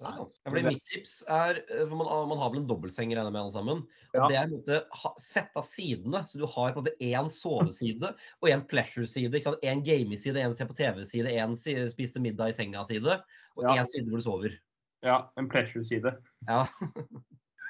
Fordi 0.00 0.62
mitt 0.64 0.84
tips 0.88 1.18
er 1.28 1.58
eh, 1.66 1.82
for 1.84 1.98
man, 2.00 2.08
man 2.30 2.40
har 2.40 2.52
vel 2.52 2.62
en 2.62 2.68
dobbeltseng 2.70 3.10
regner 3.12 3.28
jeg 3.28 3.34
med 3.34 3.42
alle 3.42 3.54
sammen. 3.54 3.82
Ja. 4.14 4.28
det 4.30 4.38
er 4.38 4.40
å 4.40 4.46
en 4.46 4.54
måte, 4.54 4.78
ha, 5.02 5.12
Sett 5.20 5.58
av 5.60 5.66
sidene, 5.68 6.22
så 6.28 6.40
du 6.40 6.46
har 6.46 6.72
på 6.72 6.80
en 6.80 6.86
måte 6.86 6.96
én 7.04 7.28
soveside 7.34 8.14
og 8.40 8.48
én 8.48 8.64
pleasure-side. 8.70 9.42
Én? 9.60 9.84
Gaming-side, 9.84 10.40
en 10.40 10.56
se 10.56 10.66
på 10.68 10.76
TV-side, 10.78 11.36
en 11.42 11.56
spise 11.58 12.22
middag 12.22 12.52
i 12.52 12.56
senga-side, 12.56 13.20
og 13.58 13.64
Ja. 13.66 13.84
side 13.84 14.08
hvor 14.08 14.20
du 14.20 14.24
sover. 14.24 14.58
Ja, 15.04 15.22
en 15.40 15.48
pleasure-side. 15.52 16.16
Ja. 16.48 16.66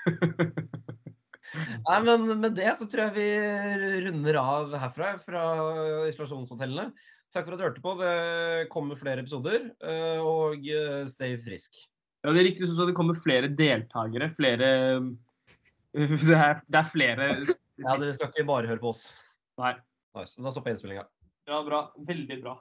Nei, 1.87 2.01
men 2.07 2.29
med 2.41 2.55
det 2.55 2.77
så 2.79 2.87
tror 2.87 3.09
jeg 3.09 3.17
vi 3.19 4.05
runder 4.07 4.39
av 4.39 4.75
herfra, 4.79 5.17
fra 5.23 5.43
isolasjonshotellene. 6.11 6.93
Takk 7.35 7.47
for 7.47 7.55
at 7.55 7.61
du 7.61 7.65
hørte 7.67 7.83
på. 7.85 7.95
Det 8.01 8.69
kommer 8.73 8.99
flere 8.99 9.23
episoder, 9.23 9.71
eh, 9.83 10.19
og 10.23 10.67
eh, 10.67 11.07
stay 11.11 11.37
frisk. 11.43 11.79
Ja, 12.21 12.33
det 12.35 12.41
er 12.43 12.49
riktig 12.51 12.69
sånn 12.69 12.85
at 12.85 12.91
det 12.91 12.97
kommer 12.99 13.17
flere 13.19 13.49
deltakere. 13.49 14.31
Flere 14.37 14.71
Det 15.91 16.37
er, 16.37 16.61
det 16.71 16.79
er 16.79 16.87
flere 16.87 17.31
Ja, 17.41 17.97
Dere 17.99 18.13
skal 18.15 18.29
ikke 18.31 18.47
bare 18.47 18.69
høre 18.71 18.83
på 18.83 18.93
oss. 18.93 19.09
Nei. 19.59 19.73
Nice. 20.15 20.37
Men 20.37 20.47
da 20.47 20.53
stopper 20.55 20.75
innspillinga. 20.75 21.07
Ja, 21.51 21.63
bra. 21.67 21.87
Veldig 22.07 22.37
bra. 22.45 22.61